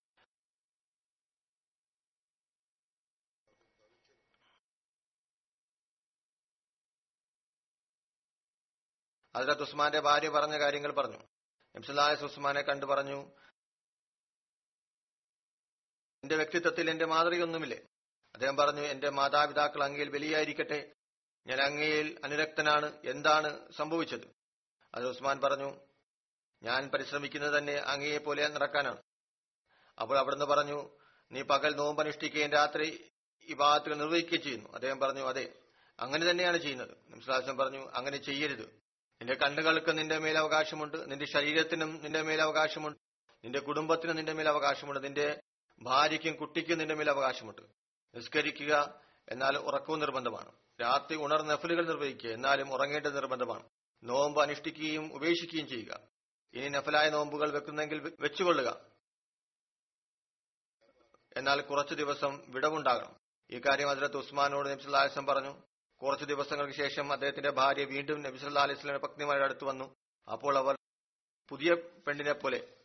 [9.37, 11.19] ഹജറത്ത് ഉസ്മാന്റെ ഭാര്യ പറഞ്ഞ കാര്യങ്ങൾ പറഞ്ഞു.
[11.77, 13.33] നബ്സല്ലാസ് ഉസ്മാനെ കണ്ടു പറഞ്ഞു.
[16.23, 17.79] എന്റെ വ്യക്തിത്വത്തിൽ എന്റെ മാതൃകയൊന്നുമില്ലേ?
[18.35, 20.93] അദ്ദേഹം പറഞ്ഞു എന്റെ മാതാപിതാക്കൾ അങ്ങയിൽ വലിയായിരിക്കട്ടെ
[21.47, 22.99] ഞാൻ അങ്ങയിൽ അനുരക്തനാണ്.
[23.05, 24.27] എന്താണ് സംഭവിച്ചത്?
[24.95, 25.81] അത് ഉസ്മാൻ പറഞ്ഞു
[26.63, 29.03] ഞാൻ പരിശ്രമിക്കുന്നത് തന്നെ അങ്ങയെ പോലെ നടക്കാനാണ്.
[30.01, 30.99] അപ്പോൾ അവിടുന്ന് പറഞ്ഞു
[31.33, 33.13] നീ പകൽ നോമ്പനുഷ്ഠിക്കുകയും രാത്രി
[33.43, 34.73] ഈ ഭാഗത്തുകൾ നിർവഹിക്കുകയും ചെയ്യുന്നു.
[34.73, 35.59] അദ്ദേഹം പറഞ്ഞു അതെ
[36.01, 36.97] അങ്ങനെ തന്നെയാണ് ചെയ്യുന്നത്.
[37.09, 38.83] നിംസ്ലാസം പറഞ്ഞു അങ്ങനെ ചെയ്യരുത്.
[39.23, 42.99] നിന്റെ കണ്ണുകൾക്ക് നിന്റെ മേൽ അവകാശമുണ്ട് നിന്റെ ശരീരത്തിനും നിന്റെ മേൽ അവകാശമുണ്ട്
[43.45, 45.43] നിന്റെ കുടുംബത്തിനും നിന്റെ മേൽ അവകാശമുണ്ട് നിന്റെ
[45.83, 47.63] ഭാര്യയ്ക്കും കുട്ടിക്കും നിന്റെ മേൽ അവകാശമുണ്ട്.
[48.15, 50.53] നിസ്കരിക്കുക എന്നാൽ ഉറക്കവും നിർബന്ധമാണ്.
[50.81, 53.63] രാത്രി ഉണർ നഫലുകൾ നിർവഹിക്കുക എന്നാലും ഉറങ്ങേണ്ടത് നിർബന്ധമാണ്.
[54.05, 56.01] നോമ്പ് അനുഷ്ഠിക്കുകയും ഉപേക്ഷിക്കുകയും ചെയ്യുക.
[56.55, 58.81] ഇനി നഫലായ നോമ്പുകൾ വെക്കുന്നെങ്കിൽ വെച്ചുകൊള്ളുക.
[61.37, 63.17] എന്നാൽ കുറച്ചു ദിവസം വിടവുണ്ടാകണം.
[63.51, 65.72] ഈ കാര്യം അതിലത്ത് ഉസ്മാനോട് നബ്സുല്ലാസം പറഞ്ഞു.
[66.03, 69.97] കുറച്ചു ദിവസങ്ങൾക്ക് ശേഷം അദ്ദേഹത്തിന്റെ ഭാര്യ വീണ്ടും നബി സല്ലാ അലൈഹി സ്വലമിന്റെ പത്നിമാരുടെ അടുത്ത് വന്നു.
[70.33, 70.77] അപ്പോൾ അവർ
[71.49, 71.75] പുതിയ
[72.07, 72.77] പെണ്ണിനെ പോലെ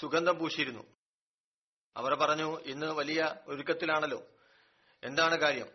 [0.00, 0.96] സുഗന്ധം പൂശിയിരുന്നു.
[1.96, 4.26] അവർ പറഞ്ഞു ഇന്ന് വലിയ ഒരുക്കത്തിലാണല്ലോ.
[5.04, 5.68] എന്താണ് കാര്യം?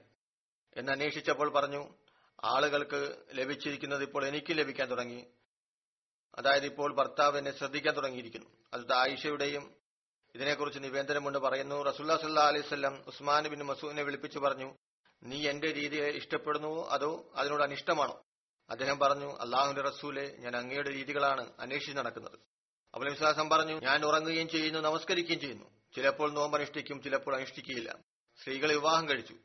[0.78, 1.94] എന്ന് അന്വേഷിച്ചപ്പോൾ പറഞ്ഞു
[2.44, 5.28] ആളുകൾക്ക് ലഭിച്ചിരിക്കുന്നത് ഇപ്പോൾ എനിക്ക് ലഭിക്കാൻ തുടങ്ങി.
[6.36, 8.48] അതായത് ഇപ്പോൾ ഭർത്താവ് എന്നെ ശ്രദ്ധിക്കാൻ തുടങ്ങിയിരിക്കുന്നു.
[8.74, 9.76] അത് ആയിഷയുടെയും
[10.36, 11.84] ഇതിനെക്കുറിച്ച് നിവേദനമുണ്ട് പറയുന്നു.
[11.84, 14.78] റസുല്ലാ സല്ലാ അലൈവല്ലം ഉസ്മാൻ ബിൻ മസൂദിനെ വിളിപ്പിച്ചു പറഞ്ഞു
[15.24, 18.24] നീ എന്റെ രീതിയെ ഇഷ്ടപ്പെടുന്നുവോ അതോ അതിനോട് അനിഷ്ടമാണോ?
[18.70, 22.40] അദ്ദേഹം പറഞ്ഞു അള്ളാഹുന്റെ റസൂലെ ഞാൻ അങ്ങയുടെ രീതികളാണ് അന്വേഷിച്ച് നടക്കുന്നത്.
[22.94, 25.66] അപ്പോൾ വിശ്വാസം പറഞ്ഞു ഞാൻ ഉറങ്ങുകയും ചെയ്യുന്നു നമസ്കരിക്കുകയും ചെയ്യുന്നു.
[25.96, 28.00] ചിലപ്പോൾ നോമ്പ് അനുഷ്ഠിക്കും ചിലപ്പോൾ അനുഷ്ഠിക്കുകയില്ല.
[28.42, 29.36] സ്ത്രീകളെ വിവാഹം കഴിച്ചു.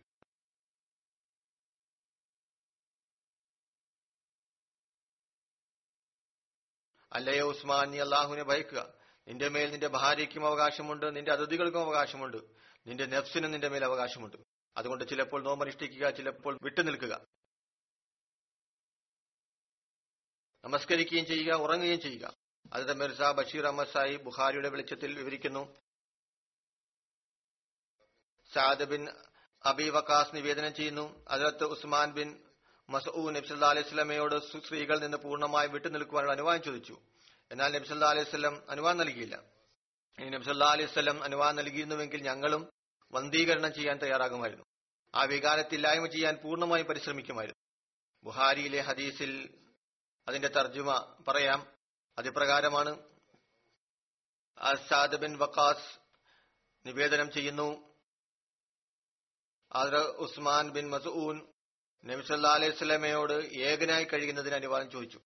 [7.12, 8.95] അല്ലയോ ഉസ്മാൻ നീ അള്ളാഹുവിനെ ഭയക്കുക.
[9.29, 12.37] നിന്റെ മേൽ നിന്റെ ഭാര്യയ്ക്കും അവകാശമുണ്ട് നിന്റെ അതിഥികൾക്കും അവകാശമുണ്ട്.
[12.87, 14.49] നിന്റെ നെഫ്സിനും നിന്റെ മേൽ അവകാശമുണ്ട്.
[14.77, 17.27] അതുകൊണ്ട് ചിലപ്പോൾ നോമനുഷ്ഠിക്കുക ചിലപ്പോൾ വിട്ടുനിൽക്കുക
[20.64, 22.35] നമസ്കരിക്കുകയും ചെയ്യുക ഉറങ്ങുകയും ചെയ്യുക.
[22.73, 25.77] അതിന്റെ മിർസ ബഷീർ അഹമ്മദ് സായി ബുഹാരിയുടെ വെളിച്ചത്തിൽ വിവരിക്കുന്നു.
[28.55, 29.09] സാദ് ബിൻ
[29.66, 31.25] അബി വക്കാസ് നിവേദനം ചെയ്യുന്നു.
[31.29, 32.45] അതിലത്ത് ഉസ്മാൻ ബിൻ
[32.91, 37.01] മസൂ നബ്സല്ലാ അലൈഹി സ്വലമയോട് സ്ത്രീകൾ നിന്ന് പൂർണമായി വിട്ടുനിൽക്കുവാനുള്ള അനുവാദം ചോദിച്ചു.
[37.51, 39.45] എന്നാൽ നബ്സല്ലാ അലൈഹി സ്വലം അനുവാദം നൽകിയില്ല.
[40.18, 42.80] ഇനി നബ്സല്ലാ അലൈഹി സ്വലം അനുവാദം നൽകിയിരുന്നുവെങ്കിൽ ഞങ്ങളും
[43.13, 44.65] വന്ധീകരണം ചെയ്യാൻ തയ്യാറാകുമായിരുന്നു.
[45.15, 47.67] ആ വികാരത്തില്ലായ്മ ചെയ്യാൻ പൂർണമായും പരിശ്രമിക്കുമായിരുന്നു.
[48.25, 49.61] ബുഹാരിയിലെ ഹദീസിൽ
[50.29, 51.67] അതിന്റെ തർജുമ പറയാം.
[52.19, 52.99] അതിപ്രകാരമാണ്
[54.59, 56.01] അസാദ് ബിൻ വക്കാസ്
[56.87, 57.97] നിവേദനം ചെയ്യുന്നു.
[59.73, 61.53] ആദ്ര ഉസ്മാൻ ബിൻ മസൂൻ
[62.05, 65.21] നബി സല്ലാ അലൈഹി സ്വലമയോട് ഏകനായി കഴിയുന്നതിന് അനുവാദം ചോദിച്ചു.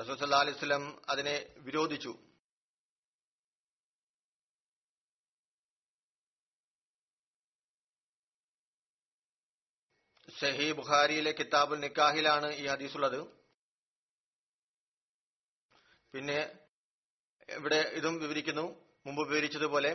[0.00, 2.31] റസൂൽ സല്ലാ അലൈഹി സ്വലം അതിനെ വിരോധിച്ചു.
[10.42, 13.20] ഷഹി ബുഖാരിയിലെ കിതാബുൽ നിക്കാഹിലാണ് ഈ ഹദീസ് ഉള്ളത്
[16.14, 16.38] പിന്നെ
[17.48, 18.64] ഇവിടെ ഇതും വിവരിക്കുന്നു.
[19.06, 19.90] മുമ്പ് വിവരിച്ചതുപോലെ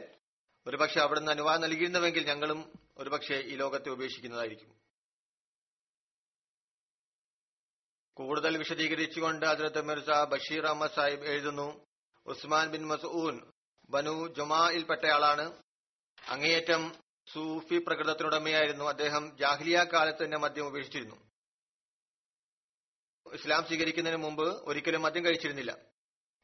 [0.68, 2.60] ഒരുപക്ഷെ അവിടുന്ന് അനുവാദം നൽകിയിരുന്നുവെങ്കിൽ ഞങ്ങളും
[2.98, 4.70] ഒരുപക്ഷെ ഈ ലോകത്തെ ഉപേക്ഷിക്കുന്നതായിരിക്കും.
[8.18, 11.68] കൂടുതൽ വിശദീകരിച്ചുകൊണ്ട് അതിർത്ത് മിർസ ബഷീർ അഹമ്മദ് സാഹിബ് എഴുതുന്നു
[12.26, 13.36] ഉസ്മാൻ ബിൻ മസൂൻ
[13.90, 15.46] ബനു ജുമായിൽപ്പെട്ടയാളാണ്
[16.28, 16.84] അങ്ങേയറ്റം
[17.34, 19.38] സൂഫി പ്രകൃതത്തിനുടമയായിരുന്നു അദ്ദേഹം.
[19.38, 21.16] ജാഹ്ലിയ കാലത്ത് തന്നെ മദ്യം ഉപേക്ഷിച്ചിരുന്നു.
[23.34, 25.78] ഇസ്ലാം സ്വീകരിക്കുന്നതിന് മുമ്പ് ഒരിക്കലും മദ്യം കഴിച്ചിരുന്നില്ല.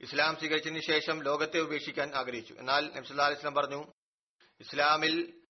[0.01, 2.53] ഇസ്ലാം സ്വീകരിച്ചതിന് ശേഷം ലോകത്തെ ഉപേക്ഷിക്കാൻ ആഗ്രഹിച്ചു.
[2.53, 3.93] എന്നാൽ നബ്സല്ലാ അലിസ്ലാം പറഞ്ഞു
[4.59, 5.43] ഇസ്ലാമിൽ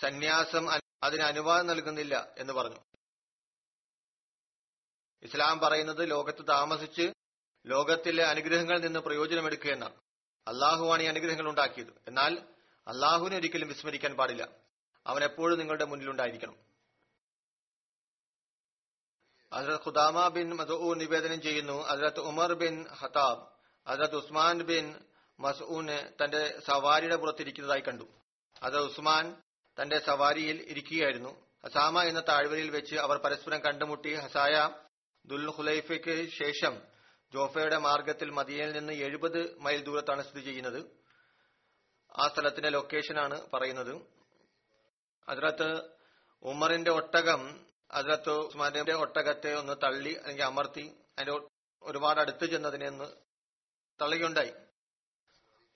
[0.00, 0.70] സന്യാസം
[1.02, 2.76] അതിന് അനുവാദം നൽകുന്നില്ല എന്ന് പറഞ്ഞു.
[5.22, 7.12] ഇസ്ലാം പറയുന്നത് ലോകത്ത് താമസിച്ച്
[7.66, 9.94] ലോകത്തിലെ അനുഗ്രഹങ്ങളിൽ നിന്ന് പ്രയോജനമെടുക്കുക എന്നാണ്.
[10.48, 11.92] അള്ളാഹുവാണ് ഈ അനുഗ്രഹങ്ങൾ ഉണ്ടാക്കിയത്.
[12.08, 12.38] എന്നാൽ
[12.86, 14.67] അള്ളാഹുവിനെ ഒരിക്കലും വിസ്മരിക്കാൻ പാടില്ല.
[15.08, 16.56] അവൻ എപ്പോഴും നിങ്ങളുടെ മുന്നിലുണ്ടായിരിക്കണം.
[19.54, 21.82] ഹസരത് ഖുദാമ ബിൻ മസൂൻ നിവേദനം ചെയ്യുന്നു.
[21.82, 23.48] ഹസരത്ത് ഉമർ ബിൻ ഹതാബ്
[23.88, 24.94] ഹസരത്ത് ഉസ്മാൻ ബിൻ
[25.40, 28.04] മസൂന് തന്റെ സവാരിയുടെ പുറത്തിരിക്കുന്നതായി കണ്ടു.
[28.62, 29.42] അത് ഉസ്മാൻ
[29.82, 31.46] തന്റെ സവാരിയിൽ ഇരിക്കുകയായിരുന്നു.
[31.66, 34.14] ഹസാമ എന്ന താഴ്വരയിൽ വെച്ച് അവർ പരസ്പരം കണ്ടുമുട്ടി.
[34.14, 34.70] ഹസായ
[35.26, 36.82] ദുൽ ഹുലൈഫയ്ക്ക് ശേഷം
[37.34, 40.86] ജോഫയുടെ മാർഗത്തിൽ മദീനയിൽ നിന്ന് എഴുപത് മൈൽ ദൂരത്താണ് സ്ഥിതി ചെയ്യുന്നത്.
[42.20, 44.17] ആ സ്ഥലത്തിന്റെ ലൊക്കേഷനാണ് പറയുന്നത്.
[45.28, 45.90] അതിനകത്ത്
[46.42, 51.48] ഉമറിന്റെ ഒട്ടകം അതിനകത്ത് ഉസ്മാന്റെ ഒട്ടകത്തെ ഒന്ന് തള്ളി അല്ലെങ്കിൽ അമർത്തി അതിന്റെ
[51.82, 53.04] ഒരുപാട് അടുത്ത് ചെന്നതിനെ ഒന്ന്
[54.02, 54.52] തള്ളുകയുണ്ടായി.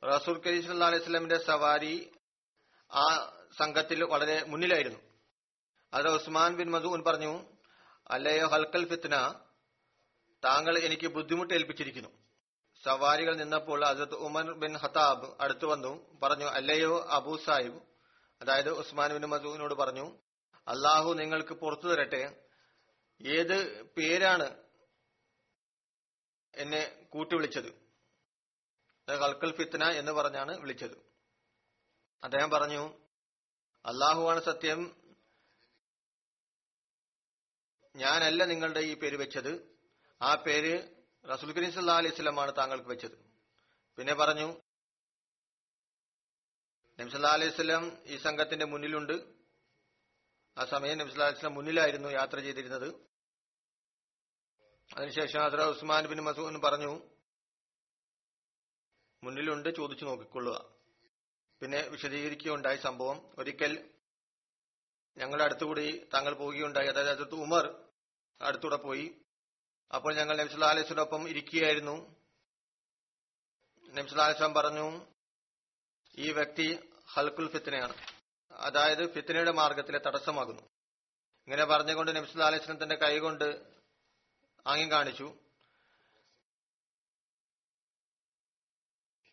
[0.03, 2.13] റസൂൽ കരീസ് അലൈഹി സ്വലമിന്റെ സവാരി
[2.93, 3.05] ആ
[3.59, 4.99] സംഘത്തിൽ വളരെ മുന്നിലായിരുന്നു.
[5.95, 7.47] അത് ഉസ്മാൻ ബിൻ മധുൻ പറഞ്ഞു
[8.11, 9.45] അല്ലയോ ഹൽക്കൽ ഫിത്ന
[10.45, 12.09] താങ്കൾ എനിക്ക് ബുദ്ധിമുട്ട് ഏൽപ്പിച്ചിരിക്കുന്നു.
[12.85, 17.92] സവാരികൾ നിന്നപ്പോൾ അസത്ത് ഉമർ ബിൻ ഹത്താബ് അടുത്തു വന്നു പറഞ്ഞു അല്ലയോ അബൂ സാഹിബ്
[18.43, 20.19] അതായത് ഉസ്മാൻ ബിൻ മസൂദിനോട് പറഞ്ഞു
[20.69, 22.23] അള്ളാഹു നിങ്ങൾക്ക് പുറത്തു തരട്ടെ.
[23.21, 24.49] ഏത് പേരാണ്
[26.55, 27.35] എന്നെ കൂട്ടി
[29.09, 30.97] കൽക്കൽ ഫിത്തന എന്ന് പറഞ്ഞാണ് വിളിച്ചത്.
[32.25, 32.83] അദ്ദേഹം പറഞ്ഞു
[33.85, 34.81] അള്ളാഹുവാണ് സത്യം.
[37.97, 39.81] ഞാനല്ല നിങ്ങളുടെ ഈ പേര് വെച്ചത്.
[40.23, 40.75] ആ പേര്
[41.33, 43.17] റസൂൽ കരീം സല്ലാ അലൈഹി സ്വലമാണ് താങ്കൾക്ക് വെച്ചത്.
[43.97, 44.49] പിന്നെ പറഞ്ഞു
[47.03, 49.13] നബ്സല്ലാ അലൈഹി സ്വലം ഈ സംഘത്തിന്റെ മുന്നിലുണ്ട്.
[50.59, 52.95] ആ സമയം നബ്സല്ലാ അലൈഹി സ്വലം മുന്നിലായിരുന്നു യാത്ര ചെയ്തിരുന്നത്.
[54.97, 57.11] അതിനുശേഷം ഹസര ഉസ്മാൻ ബിൻ മസൂൻ പറഞ്ഞു
[59.25, 60.75] മുന്നിലുണ്ട് ചോദിച്ചു നോക്കിക്കൊള്ളുക.
[61.61, 63.31] പിന്നെ വിശദീകരിക്കുകയുണ്ടായി സംഭവം.
[63.39, 63.91] ഒരിക്കൽ
[65.17, 66.87] ഞങ്ങളുടെ അടുത്തുകൂടി താങ്കൾ പോവുകയുണ്ടായി.
[66.87, 67.85] അതായത് അതിർത്ത് ഉമർ
[68.41, 69.21] അടുത്തൂടെ പോയി.
[69.95, 72.17] അപ്പോൾ ഞങ്ങൾ നബ്സുല്ലാ അലൈഹിനൊപ്പം ഇരിക്കുകയായിരുന്നു.
[73.89, 75.07] നബ്സുല്ലാ സ്വലം പറഞ്ഞു
[76.19, 77.95] ഈ വ്യക്തി ഹൽക്കുൽ ഫിത്തനയാണ്
[78.53, 80.63] അതായത് ഫിത്തനയുടെ മാർഗത്തിലെ തടസ്സമാകുന്നു.
[81.47, 83.63] ഇങ്ങനെ പറഞ്ഞുകൊണ്ട് നബ്സുൽ അലൈസ്ലാം തന്റെ കൈകൊണ്ട്
[84.67, 85.35] ആംഗ്യം കാണിച്ചു.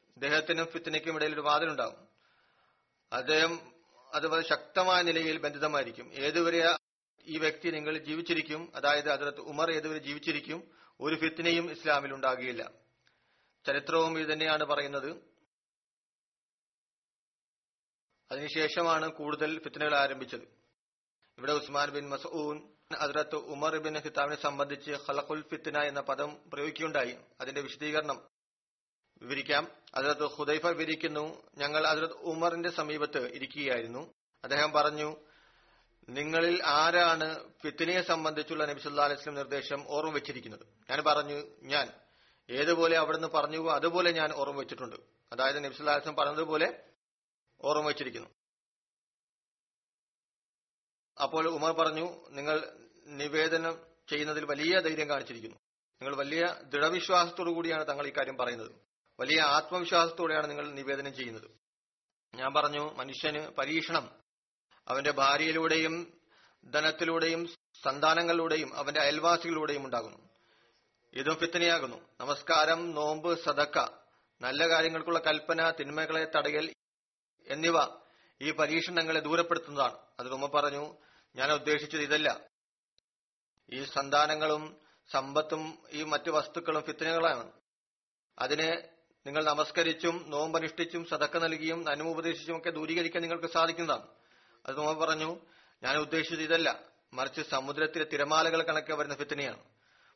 [0.10, 2.08] അദ്ദേഹത്തിനും ഫിത്തനയ്ക്കും ഇടയിൽ ഒരു വാതിലുണ്ടാകും.
[3.14, 3.74] അദ്ദേഹം
[4.14, 6.14] അത് ശക്തമായ നിലയിൽ ബന്ധിതമായിരിക്കും.
[6.14, 6.76] ഏതുവരെ
[7.26, 12.72] ഈ വ്യക്തി നിങ്ങൾ ജീവിച്ചിരിക്കും അതായത് അതിലത്ത് ഉമർ ഏതുവരെ ജീവിച്ചിരിക്കും ഒരു ഫിത്തിനെയും ഇസ്ലാമിൽ ഉണ്ടാകുകയില്ല.
[13.66, 15.29] ചരിത്രവും ഇത് തന്നെയാണ് പറയുന്നത്.
[18.32, 20.42] അതിനുശേഷമാണ് കൂടുതൽ ഫിത്തനകൾ ആരംഭിച്ചത്.
[21.38, 22.70] ഇവിടെ ഉസ്മാൻ ബിൻ മസൂൻ
[23.00, 27.16] അതിലത്ത് ഉമർ ബിൻ ഹിത്താബിനെ സംബന്ധിച്ച് ഖലഖുൽ ഫിത്തന എന്ന പദം പ്രയോഗിക്കുകയുണ്ടായി.
[27.42, 28.22] അതിന്റെ വിശദീകരണം
[29.22, 29.72] വിവരിക്കാം.
[29.96, 34.14] അതിലത്ത് ഹുദൈഫ വിവരിക്കുന്നു ഞങ്ങൾ അതിരത്ത് ഉമറിന്റെ സമീപത്ത് ഇരിക്കുകയായിരുന്നു.
[34.44, 35.16] അദ്ദേഹം പറഞ്ഞു
[36.10, 40.66] നിങ്ങളിൽ ആരാണ് ഫിത്തിനയെ സംബന്ധിച്ചുള്ള നബിസുല്ലാ അലൈസ്ലം നിർദ്ദേശം ഓർമ്മ വെച്ചിരിക്കുന്നത്?
[40.90, 41.92] ഞാൻ പറഞ്ഞു ഞാൻ.
[42.50, 44.96] ഏതുപോലെ അവിടുന്ന് പറഞ്ഞു അതുപോലെ ഞാൻ ഓർമ്മ വെച്ചിട്ടുണ്ട്.
[45.32, 46.89] അതായത് നബിസുല്ലാ അലൈസ്ലം പറഞ്ഞതുപോലെ
[47.62, 48.30] ഓർമ്മ വച്ചിരിക്കുന്നു.
[51.22, 53.78] അപ്പോൾ ഉമർ പറഞ്ഞു നിങ്ങൾ നിവേദനം
[54.10, 55.56] ചെയ്യുന്നതിൽ വലിയ ധൈര്യം കാണിച്ചിരിക്കുന്നു.
[56.02, 58.72] നിങ്ങൾ വലിയ ദൃഢവിശ്വാസത്തോടു കൂടിയാണ് തങ്ങൾ ഇക്കാര്യം പറയുന്നത്.
[59.20, 61.52] വലിയ ആത്മവിശ്വാസത്തോടെയാണ് നിങ്ങൾ നിവേദനം ചെയ്യുന്നത്.
[62.36, 64.20] ഞാൻ പറഞ്ഞു മനുഷ്യന് പരീക്ഷണം
[64.88, 66.22] അവന്റെ ഭാര്യയിലൂടെയും
[66.72, 67.48] ധനത്തിലൂടെയും
[67.84, 70.18] സന്താനങ്ങളിലൂടെയും അവന്റെ അയൽവാസികളിലൂടെയും ഉണ്ടാകുന്നു.
[71.14, 71.98] ഇതും ഫിത്തനയാകുന്നു.
[72.20, 73.88] നമസ്കാരം നോമ്പ് സദക്ക.
[74.42, 76.74] നല്ല കാര്യങ്ങൾക്കുള്ള കൽപ്പന തിന്മകളെ തടയൽ
[77.50, 77.78] എന്നിവ
[78.42, 79.98] ഈ പരീക്ഷണങ്ങളെ ദൂരപ്പെടുത്തുന്നതാണ്.
[80.20, 80.96] അത് ഉമ്മ പറഞ്ഞു
[81.36, 82.42] ഞാൻ ഉദ്ദേശിച്ചത് ഇതല്ല.
[83.70, 84.78] ഈ സന്താനങ്ങളും
[85.12, 87.52] സമ്പത്തും ഈ മറ്റു വസ്തുക്കളും ഫിത്തനകളാണ്.
[88.40, 88.90] അതിനെ
[89.26, 94.08] നിങ്ങൾ നമസ്കരിച്ചും നോമ്പനുഷ്ഠിച്ചും സതക്ക നൽകിയും അനുമുപദേശിച്ചും ഒക്കെ ദൂരീകരിക്കാൻ നിങ്ങൾക്ക് സാധിക്കുന്നതാണ്.
[94.66, 95.40] അത് നോമ്പ് പറഞ്ഞു
[95.84, 96.84] ഞാൻ ഉദ്ദേശിച്ചത് ഇതല്ല.
[97.14, 99.64] മറിച്ച് സമുദ്രത്തിലെ തിരമാലകൾ കണക്കെ വരുന്ന ഫിത്തനയാണ്.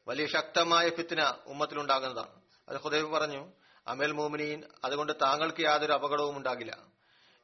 [0.07, 2.41] വലിയ ശക്തമായ ഫിത്തന ഉമ്മത്തിലുണ്ടാകുന്നതാണ്.
[2.69, 3.51] അത് ഹുദൈബ് പറഞ്ഞു
[3.87, 6.77] അമേൽ മോമിനിയും അതുകൊണ്ട് താങ്കൾക്ക് യാതൊരു അപകടവും ഉണ്ടാകില്ല.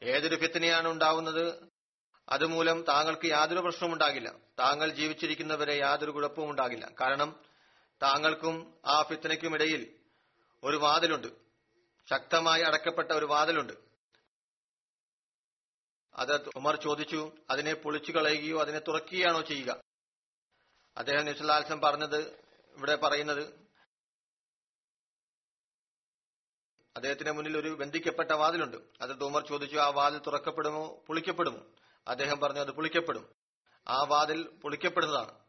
[0.04, 1.70] ഏതൊരു ഫിത്തിനെയാണ് ഉണ്ടാവുന്നത്?
[2.30, 4.34] അതുമൂലം താങ്കൾക്ക് യാതൊരു പ്രശ്നവും ഉണ്ടാകില്ല.
[4.60, 6.92] താങ്കൾ ജീവിച്ചിരിക്കുന്നവരെ യാതൊരു കുഴപ്പവും ഉണ്ടാകില്ല.
[7.02, 7.44] കാരണം
[8.04, 10.00] താങ്കൾക്കും ആ ഫിത്തനയ്ക്കും ഇടയിൽ
[10.64, 11.28] ഒരു വാതിലുണ്ട്.
[12.10, 13.74] ശക്തമായി അടക്കപ്പെട്ട ഒരു വാതിലുണ്ട്.
[16.16, 19.82] അത് ഉമർ ചോദിച്ചു അതിനെ പൊളിച്ചു കളയുകയോ അതിനെ തുറക്കുകയാണോ ചെയ്യുക?
[20.98, 22.18] അദ്ദേഹം നിസ്ലാൽസം പറഞ്ഞത്
[22.78, 23.69] ഇവിടെ പറയുന്നത്
[26.96, 28.78] അദ്ദേഹത്തിന്റെ മുന്നിൽ ഒരു ബന്ധിക്കപ്പെട്ട വാതിലുണ്ട്.
[29.02, 31.04] അത് ഉമർ ചോദിച്ചു ആ വാതിൽ തുറക്കപ്പെടുമോ?
[31.08, 31.62] പൊളിക്കപ്പെടുമോ?
[32.08, 33.30] അദ്ദേഹം പറഞ്ഞു അത് പൊളിക്കപ്പെടും.
[33.88, 35.40] ആ വാതിൽ പൊളിക്കപ്പെടുന്നതാണ്.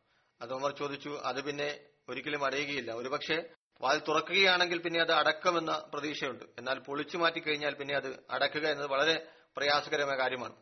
[0.41, 2.93] അത് ഉമർ ചോദിച്ചു അത് പിന്നെ ഒരിക്കലും അടയുകയില്ല.
[2.93, 6.45] ഒരുപക്ഷെ വാതിൽ തുറക്കുകയാണെങ്കിൽ പിന്നെ അത് അടക്കമെന്ന പ്രതീക്ഷയുണ്ട്.
[6.59, 10.57] എന്നാൽ പൊളിച്ചു മാറ്റി കഴിഞ്ഞാൽ പിന്നെ അത് അടക്കുക എന്നത് വളരെ പ്രയാസകരമായ കാര്യമാണ്.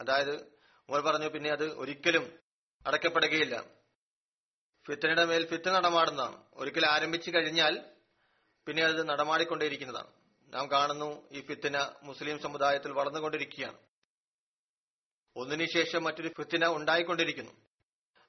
[0.00, 0.34] അതായത്
[0.88, 2.38] ഉമർ പറഞ്ഞു പിന്നെ അത് ഒരിക്കലും
[2.86, 3.64] അടക്കപ്പെടുകയില്ല
[4.86, 6.44] ഫിത്തനയുടെ മേൽ ഫിത്ത നടമാടുന്നതാണ്.
[6.54, 7.84] ഒരിക്കൽ ആരംഭിച്ചു കഴിഞ്ഞാൽ
[8.66, 10.19] പിന്നെ അത് നടമാടിക്കൊണ്ടേയിരിക്കുന്നതാണ്.
[10.50, 13.78] നാം കാണുന്നു ഈ ഫിത്തിന മുസ്ലിം സമുദായത്തിൽ വളർന്നുകൊണ്ടിരിക്കുകയാണ്.
[15.36, 17.52] ഒന്നിനു ശേഷം മറ്റൊരു ഫിത്തിന ഉണ്ടായിക്കൊണ്ടിരിക്കുന്നു.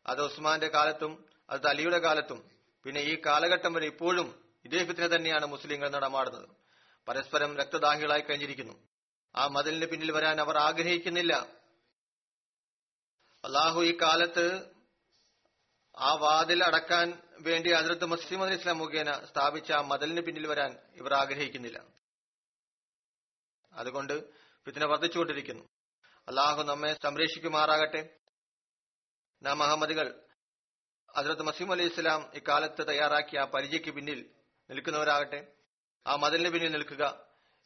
[0.07, 2.51] അത് ഉസ്മാന്റെ കാലത്തും അത് അലിയുടെ കാലത്തും
[2.83, 6.49] പിന്നെ ഈ കാലഘട്ടം വരെ ഇപ്പോഴും ഇതേ ഫിത്തിന തന്നെയാണ് മുസ്ലിങ്ങൾ നടമാടുന്നത്.
[7.07, 8.87] പരസ്പരം രക്തദാഹികളായി കഴിഞ്ഞിരിക്കുന്നു.
[9.35, 11.33] ആ മതിലിന് പിന്നിൽ വരാൻ അവർ ആഗ്രഹിക്കുന്നില്ല.
[13.45, 14.69] അള്ളാഹു ഈ കാലത്ത്
[15.97, 21.13] ആ വാതിൽ അടക്കാൻ വേണ്ടി അതിർത്ത് മുസ്ലിം അലി ഇസ്ലാം മുഖേന സ്ഥാപിച്ച ആ മതിലിന് പിന്നിൽ വരാൻ ഇവർ
[21.13, 22.00] ആഗ്രഹിക്കുന്നില്ല.
[23.73, 24.33] അതുകൊണ്ട്
[24.65, 25.63] ഫിത്തിന വർദ്ധിച്ചുകൊണ്ടിരിക്കുന്നു.
[26.27, 28.19] അള്ളാഹു നമ്മെ സംരക്ഷിക്കുമാറാകട്ടെ.
[29.43, 30.25] നാം അഹമ്മദികൾ
[31.17, 34.31] ഹജറത്ത് മസീം അലി ഇസ്ലാം ഇക്കാലത്ത് തയ്യാറാക്കിയ ആ പരിചയ്ക്ക് പിന്നിൽ
[34.69, 35.53] നിൽക്കുന്നവരാകട്ടെ.
[36.07, 37.25] ആ മതിലിന് പിന്നിൽ നിൽക്കുക.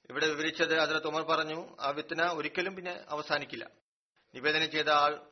[0.10, 3.72] ഇവിടെ വിവരിച്ചത് ഹജറത്ത് ഉമർ പറഞ്ഞു ആ വിത്തന ഒരിക്കലും പിന്നെ അവസാനിക്കില്ല.
[4.36, 5.32] നിവേദനം ചെയ്ത ആൾ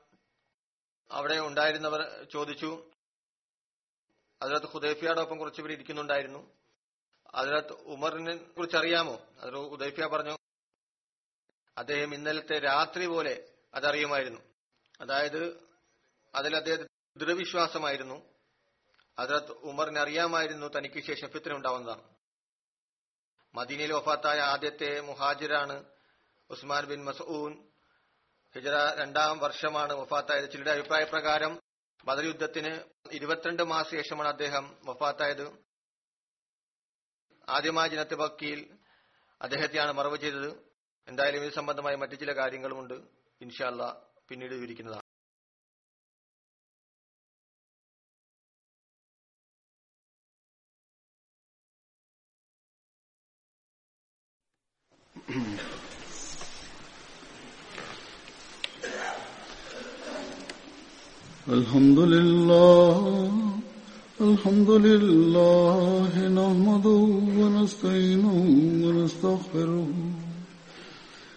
[1.12, 2.92] അവിടെ ഉണ്ടായിരുന്നവർ ചോദിച്ചു
[4.42, 6.58] അതിലത്ത് ഹുദൈഫിയോടൊപ്പം കുറച്ചുപേർ ഇരിക്കുന്നുണ്ടായിരുന്നു.
[7.34, 10.43] അതിലത്ത് ഉമറിനെ കുറിച്ച് അറിയാമോ അതിൽ ഹുദൈഫിയ പറഞ്ഞു
[11.78, 14.42] അദ്ദേഹം ഇന്നലത്തെ രാത്രി പോലെ അതറിയുമായിരുന്നു.
[15.02, 15.68] അതായത്
[16.36, 18.34] അതിൽ അദ്ദേഹത്തിന് ദൃഢവിശ്വാസമായിരുന്നു.
[19.20, 22.14] അതിനകത്ത് ഉമറിന് അറിയാമായിരുന്നു തനിക്ക് ശേഷം ഫിത്ര ഉണ്ടാവുന്നതാണ്.
[23.56, 25.86] മദീനയിൽ വഫാത്തായ ആദ്യത്തെ മുഹാജിറാണ്
[26.50, 27.72] ഉസ്മാൻ ബിൻ മസൂൻ
[28.56, 30.52] ഹിജറ രണ്ടാം വർഷമാണ് വഫാത്തായത്.
[30.52, 31.62] ചിലരുടെ അഭിപ്രായ പ്രകാരം
[32.06, 32.80] ബദർ യുദ്ധത്തിന്
[33.12, 35.52] ഇരുപത്തിരണ്ട് മാസ ശേഷമാണ് അദ്ദേഹം വഫാത്തായത്.
[37.50, 38.78] ആദ്യമായ ജനത്തെ ബക്കിയിൽ
[39.42, 40.73] അദ്ദേഹത്തെയാണ് മറവ് ചെയ്തത്.
[41.09, 42.97] എന്തായാലും ഇത് സംബന്ധമായ മറ്റു ചില കാര്യങ്ങളുമുണ്ട്
[43.41, 43.83] ഇൻഷാല്ല
[44.31, 45.07] പിന്നീട് വിവരിക്കുന്നതാണ്
[61.49, 62.97] الحمد لله
[64.21, 67.03] الحمد لله نحمده
[67.39, 68.37] ونستعينه
[68.85, 69.87] ونستغفره